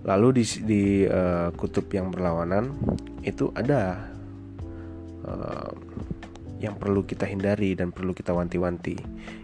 lalu 0.07 0.41
di, 0.41 0.45
di 0.65 0.83
uh, 1.05 1.53
kutub 1.53 1.87
yang 1.93 2.09
berlawanan 2.09 2.73
itu 3.21 3.53
ada 3.53 4.01
uh, 5.27 5.71
yang 6.61 6.77
perlu 6.77 7.01
kita 7.01 7.25
hindari 7.25 7.73
dan 7.73 7.89
perlu 7.89 8.13
kita 8.13 8.37
wanti-wanti, 8.37 8.97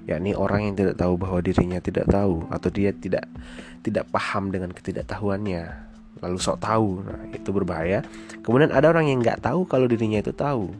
yakni 0.06 0.38
orang 0.38 0.70
yang 0.70 0.76
tidak 0.78 0.96
tahu 1.02 1.18
bahwa 1.18 1.42
dirinya 1.42 1.82
tidak 1.82 2.06
tahu 2.10 2.46
atau 2.54 2.70
dia 2.70 2.94
tidak 2.94 3.26
tidak 3.82 4.06
paham 4.14 4.54
dengan 4.54 4.70
ketidaktahuannya 4.70 5.87
lalu 6.22 6.38
sok 6.38 6.62
tahu. 6.62 7.02
Nah 7.06 7.30
itu 7.32 7.50
berbahaya. 7.54 8.04
Kemudian 8.42 8.74
ada 8.74 8.90
orang 8.92 9.10
yang 9.10 9.20
nggak 9.24 9.44
tahu 9.44 9.66
kalau 9.66 9.86
dirinya 9.86 10.20
itu 10.22 10.34
tahu. 10.34 10.74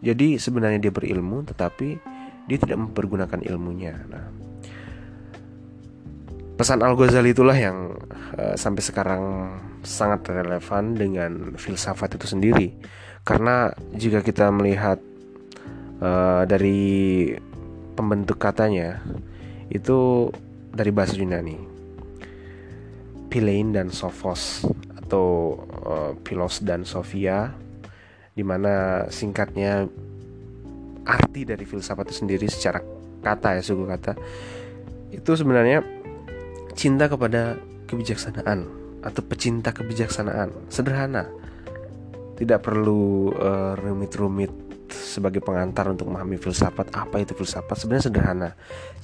Jadi 0.00 0.40
sebenarnya 0.40 0.80
dia 0.80 0.92
berilmu 0.92 1.44
tetapi 1.44 1.88
dia 2.48 2.58
tidak 2.58 2.80
mempergunakan 2.88 3.40
ilmunya. 3.44 3.94
Nah 4.08 4.26
pesan 6.56 6.84
Al 6.84 6.92
Ghazali 6.92 7.32
itulah 7.32 7.56
yang 7.56 7.96
uh, 8.36 8.52
sampai 8.58 8.82
sekarang 8.84 9.22
sangat 9.80 10.28
relevan 10.28 10.92
dengan 10.92 11.56
filsafat 11.56 12.20
itu 12.20 12.26
sendiri. 12.28 12.76
Karena 13.24 13.72
jika 13.96 14.24
kita 14.24 14.48
melihat 14.52 15.00
uh, 16.00 16.44
dari 16.48 17.32
pembentuk 17.96 18.40
katanya 18.40 19.04
itu 19.68 20.28
dari 20.72 20.90
bahasa 20.90 21.14
Yunani 21.14 21.69
Pilein 23.30 23.70
dan 23.70 23.94
Sophos 23.94 24.66
atau 24.98 25.56
uh, 25.86 26.12
Pilos 26.20 26.60
dan 26.66 26.82
Sofia 26.82 27.54
di 28.34 28.42
mana 28.42 29.06
singkatnya 29.08 29.86
arti 31.06 31.46
dari 31.46 31.64
filsafat 31.64 32.10
itu 32.10 32.26
sendiri 32.26 32.46
secara 32.50 32.82
kata 33.22 33.58
ya 33.58 33.62
suku 33.62 33.84
kata 33.86 34.12
itu 35.10 35.30
sebenarnya 35.34 35.82
cinta 36.74 37.10
kepada 37.10 37.58
kebijaksanaan 37.90 38.80
atau 39.02 39.22
pecinta 39.24 39.74
kebijaksanaan. 39.74 40.70
Sederhana. 40.70 41.26
Tidak 42.38 42.60
perlu 42.64 43.34
uh, 43.36 43.76
rumit-rumit 43.76 44.48
sebagai 44.90 45.44
pengantar 45.44 45.92
untuk 45.92 46.08
memahami 46.08 46.40
filsafat 46.40 46.88
apa 46.96 47.20
itu 47.20 47.36
filsafat. 47.36 47.76
Sebenarnya 47.76 48.04
sederhana. 48.08 48.50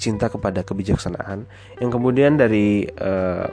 Cinta 0.00 0.32
kepada 0.32 0.64
kebijaksanaan. 0.64 1.44
Yang 1.82 1.90
kemudian 1.90 2.40
dari 2.40 2.88
uh, 2.96 3.50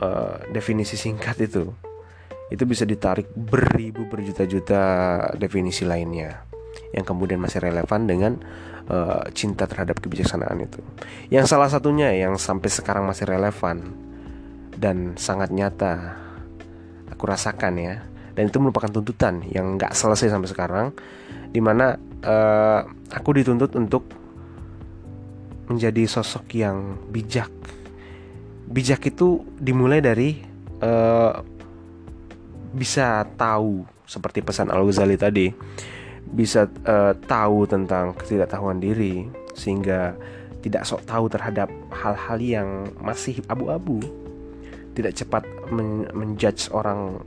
uh, 0.00 0.42
definisi 0.50 0.98
singkat 0.98 1.38
itu 1.42 1.70
itu 2.52 2.64
bisa 2.68 2.84
ditarik 2.84 3.32
beribu 3.32 4.06
berjuta-juta 4.06 4.82
definisi 5.40 5.82
lainnya 5.88 6.44
yang 6.94 7.02
kemudian 7.02 7.42
masih 7.42 7.58
relevan 7.64 8.06
dengan 8.06 8.32
uh, 8.86 9.26
cinta 9.34 9.66
terhadap 9.66 9.98
kebijaksanaan 9.98 10.62
itu. 10.62 10.78
Yang 11.32 11.50
salah 11.50 11.66
satunya 11.66 12.14
yang 12.14 12.38
sampai 12.38 12.70
sekarang 12.70 13.08
masih 13.08 13.26
relevan 13.26 13.82
dan 14.78 15.18
sangat 15.18 15.50
nyata 15.50 16.18
aku 17.10 17.24
rasakan 17.26 17.74
ya 17.78 17.96
dan 18.34 18.50
itu 18.50 18.58
merupakan 18.58 18.90
tuntutan 18.90 19.42
yang 19.46 19.78
nggak 19.78 19.94
selesai 19.94 20.34
sampai 20.34 20.50
sekarang 20.50 20.86
di 21.54 21.62
mana 21.62 21.94
uh, 22.26 22.82
aku 23.14 23.30
dituntut 23.38 23.78
untuk 23.78 24.02
menjadi 25.70 26.04
sosok 26.04 26.44
yang 26.58 26.98
bijak 27.08 27.48
bijak 28.68 29.08
itu 29.08 29.44
dimulai 29.60 30.00
dari 30.00 30.40
uh, 30.80 31.40
bisa 32.74 33.28
tahu 33.38 33.84
seperti 34.04 34.42
pesan 34.42 34.72
Al 34.72 34.84
Ghazali 34.84 35.16
tadi 35.16 35.46
bisa 36.24 36.66
uh, 36.66 37.14
tahu 37.14 37.68
tentang 37.68 38.16
ketidaktahuan 38.18 38.82
diri 38.82 39.28
sehingga 39.54 40.16
tidak 40.64 40.88
sok 40.88 41.04
tahu 41.06 41.28
terhadap 41.28 41.68
hal-hal 41.92 42.38
yang 42.40 42.68
masih 42.98 43.38
abu-abu 43.46 44.00
tidak 44.94 45.12
cepat 45.18 45.44
men 45.74 46.08
menjudge 46.14 46.70
orang 46.70 47.20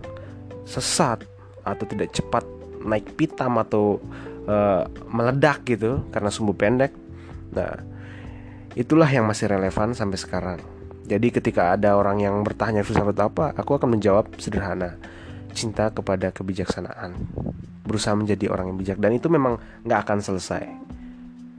sesat 0.67 1.23
atau 1.67 1.86
tidak 1.88 2.15
cepat 2.15 2.43
naik 2.84 3.15
pitam 3.19 3.60
atau 3.60 4.00
uh, 4.47 4.88
meledak 5.12 5.67
gitu 5.67 6.04
karena 6.10 6.32
sumbu 6.32 6.56
pendek. 6.56 6.95
Nah, 7.52 7.84
itulah 8.73 9.08
yang 9.08 9.28
masih 9.28 9.52
relevan 9.52 9.91
sampai 9.91 10.19
sekarang. 10.19 10.60
Jadi 11.08 11.32
ketika 11.32 11.72
ada 11.72 11.96
orang 11.96 12.20
yang 12.20 12.43
bertanya 12.43 12.84
filsafat 12.84 13.15
apa, 13.24 13.56
aku 13.56 13.80
akan 13.80 13.96
menjawab 13.96 14.28
sederhana, 14.43 15.00
cinta 15.56 15.88
kepada 15.88 16.36
kebijaksanaan, 16.36 17.15
berusaha 17.88 18.12
menjadi 18.12 18.52
orang 18.52 18.76
yang 18.76 18.78
bijak. 18.78 18.98
Dan 19.00 19.15
itu 19.15 19.32
memang 19.32 19.56
nggak 19.88 20.00
akan 20.04 20.20
selesai. 20.20 20.67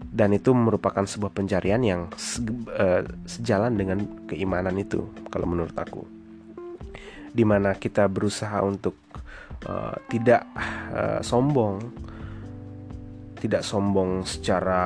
Dan 0.08 0.36
itu 0.36 0.52
merupakan 0.52 1.00
sebuah 1.00 1.32
pencarian 1.32 1.80
yang 1.80 2.12
uh, 2.12 3.00
sejalan 3.24 3.72
dengan 3.72 4.04
keimanan 4.28 4.76
itu, 4.76 5.08
kalau 5.32 5.48
menurut 5.48 5.72
aku. 5.72 6.04
Di 7.32 7.44
mana 7.48 7.72
kita 7.72 8.04
berusaha 8.04 8.60
untuk 8.60 9.00
uh, 9.64 9.96
tidak 10.12 10.44
uh, 10.92 11.24
sombong. 11.24 11.80
Tidak 13.38 13.64
sombong 13.64 14.28
secara 14.28 14.82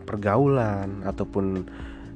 pergaulan 0.00 1.04
ataupun 1.04 1.66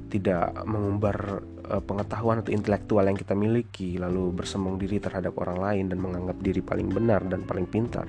tidak 0.07 0.55
mengumbar 0.63 1.43
uh, 1.69 1.83
pengetahuan 1.83 2.41
atau 2.41 2.51
intelektual 2.51 3.03
yang 3.05 3.17
kita 3.17 3.35
miliki 3.35 3.99
lalu 3.99 4.31
bersombong 4.33 4.79
diri 4.79 4.97
terhadap 4.97 5.35
orang 5.39 5.59
lain 5.59 5.85
dan 5.91 5.99
menganggap 5.99 6.37
diri 6.39 6.63
paling 6.63 6.89
benar 6.89 7.23
dan 7.27 7.43
paling 7.43 7.67
pintar 7.67 8.07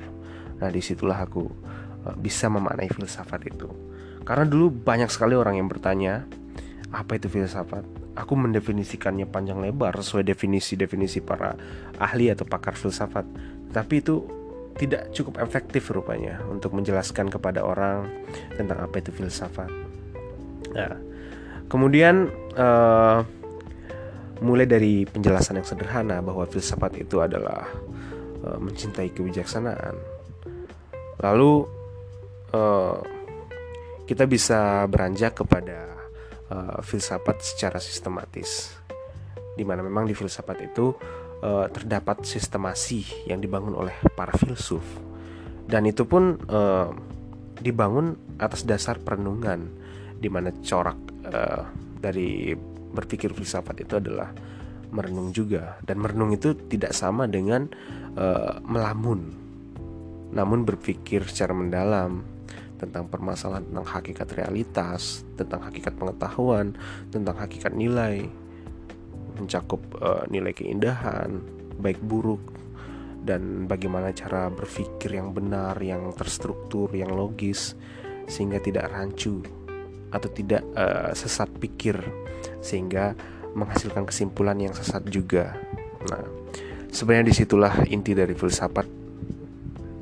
nah 0.58 0.68
di 0.70 0.82
situlah 0.82 1.18
aku 1.18 1.44
uh, 2.06 2.16
bisa 2.18 2.46
memaknai 2.50 2.90
filsafat 2.90 3.46
itu 3.46 3.68
karena 4.22 4.44
dulu 4.46 4.70
banyak 4.70 5.08
sekali 5.10 5.38
orang 5.38 5.58
yang 5.58 5.68
bertanya 5.70 6.26
apa 6.88 7.20
itu 7.20 7.28
filsafat 7.28 7.98
aku 8.18 8.34
mendefinisikannya 8.34 9.30
panjang 9.30 9.62
lebar 9.62 9.94
sesuai 9.94 10.26
definisi-definisi 10.26 11.22
para 11.22 11.54
ahli 12.02 12.34
atau 12.34 12.42
pakar 12.42 12.74
filsafat. 12.74 13.22
Tapi 13.70 14.02
itu 14.02 14.26
tidak 14.74 15.14
cukup 15.14 15.38
efektif 15.38 15.86
rupanya 15.94 16.42
untuk 16.50 16.74
menjelaskan 16.74 17.30
kepada 17.30 17.62
orang 17.62 18.10
tentang 18.58 18.82
apa 18.82 18.98
itu 18.98 19.14
filsafat. 19.14 19.70
Nah, 20.74 20.98
kemudian 21.70 22.30
uh, 22.58 23.22
mulai 24.40 24.66
dari 24.66 25.02
penjelasan 25.04 25.58
yang 25.58 25.66
sederhana 25.66 26.22
bahwa 26.22 26.46
filsafat 26.46 26.98
itu 26.98 27.18
adalah 27.18 27.66
uh, 28.46 28.58
mencintai 28.58 29.10
kebijaksanaan. 29.10 29.94
Lalu 31.18 31.52
uh, 32.54 32.98
kita 34.06 34.24
bisa 34.24 34.86
beranjak 34.86 35.42
kepada 35.42 35.92
uh, 36.48 36.78
filsafat 36.80 37.44
secara 37.44 37.76
sistematis 37.82 38.72
di 39.58 39.66
mana 39.66 39.82
memang 39.82 40.06
di 40.06 40.14
filsafat 40.14 40.70
itu 40.70 40.94
uh, 41.42 41.66
terdapat 41.68 42.22
sistemasi 42.22 43.26
yang 43.26 43.42
dibangun 43.42 43.74
oleh 43.74 43.94
para 44.14 44.30
filsuf 44.38 44.86
dan 45.66 45.84
itu 45.84 46.06
pun 46.06 46.38
uh, 46.46 46.94
dibangun 47.58 48.14
atas 48.38 48.62
dasar 48.62 49.02
perenungan 49.02 49.66
di 50.14 50.30
mana 50.30 50.54
corak 50.62 50.98
uh, 51.26 51.66
dari 51.98 52.54
berpikir 52.92 53.32
filsafat 53.32 53.84
itu 53.84 53.98
adalah 54.00 54.32
merenung 54.90 55.32
juga. 55.32 55.76
Dan 55.84 56.00
merenung 56.00 56.32
itu 56.32 56.56
tidak 56.68 56.96
sama 56.96 57.28
dengan 57.28 57.68
uh, 58.16 58.60
melamun. 58.64 59.20
Namun 60.32 60.64
berpikir 60.64 61.24
secara 61.24 61.56
mendalam 61.56 62.24
tentang 62.78 63.10
permasalahan 63.10 63.66
tentang 63.66 63.88
hakikat 63.90 64.28
realitas, 64.38 65.26
tentang 65.34 65.66
hakikat 65.66 65.98
pengetahuan, 65.98 66.78
tentang 67.10 67.34
hakikat 67.34 67.74
nilai, 67.74 68.30
mencakup 69.34 69.82
uh, 69.98 70.24
nilai 70.30 70.54
keindahan, 70.54 71.42
baik 71.82 71.98
buruk, 71.98 72.40
dan 73.26 73.66
bagaimana 73.66 74.14
cara 74.14 74.46
berpikir 74.48 75.18
yang 75.18 75.34
benar, 75.34 75.74
yang 75.82 76.14
terstruktur, 76.14 76.88
yang 76.94 77.10
logis, 77.10 77.74
sehingga 78.30 78.62
tidak 78.62 78.94
rancu 78.94 79.42
atau 80.14 80.28
tidak 80.32 80.62
uh, 80.78 81.12
sesat 81.12 81.50
pikir, 81.58 81.98
sehingga 82.62 83.16
menghasilkan 83.56 84.04
kesimpulan 84.06 84.58
yang 84.60 84.74
sesat 84.76 85.02
juga. 85.08 85.56
Nah, 86.08 86.22
sebenarnya 86.92 87.32
di 87.32 87.34
situlah 87.34 87.74
inti 87.88 88.12
dari 88.14 88.36
filsafat, 88.36 88.86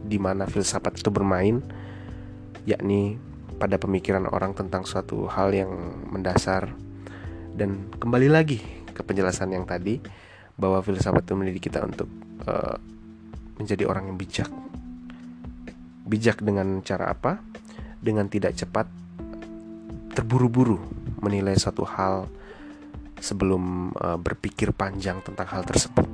di 0.06 0.18
mana 0.20 0.44
filsafat 0.46 1.00
itu 1.00 1.10
bermain 1.10 1.62
yakni 2.66 3.16
pada 3.56 3.80
pemikiran 3.80 4.28
orang 4.28 4.52
tentang 4.52 4.84
suatu 4.84 5.30
hal 5.30 5.54
yang 5.54 5.70
mendasar. 6.10 6.74
Dan 7.56 7.88
kembali 7.96 8.28
lagi 8.28 8.60
ke 8.92 9.00
penjelasan 9.00 9.56
yang 9.56 9.64
tadi 9.64 9.96
bahwa 10.60 10.80
filsafat 10.84 11.24
itu 11.24 11.34
mendidik 11.36 11.62
kita 11.68 11.84
untuk 11.84 12.08
uh, 12.44 12.76
menjadi 13.56 13.88
orang 13.88 14.12
yang 14.12 14.18
bijak. 14.20 14.50
Bijak 16.04 16.44
dengan 16.44 16.84
cara 16.84 17.16
apa? 17.16 17.40
Dengan 18.00 18.28
tidak 18.28 18.54
cepat 18.60 18.86
terburu-buru 20.12 21.05
menilai 21.26 21.58
suatu 21.58 21.82
hal 21.82 22.30
sebelum 23.18 23.90
uh, 23.96 24.14
berpikir 24.20 24.70
panjang 24.70 25.18
tentang 25.26 25.50
hal 25.50 25.66
tersebut 25.66 26.06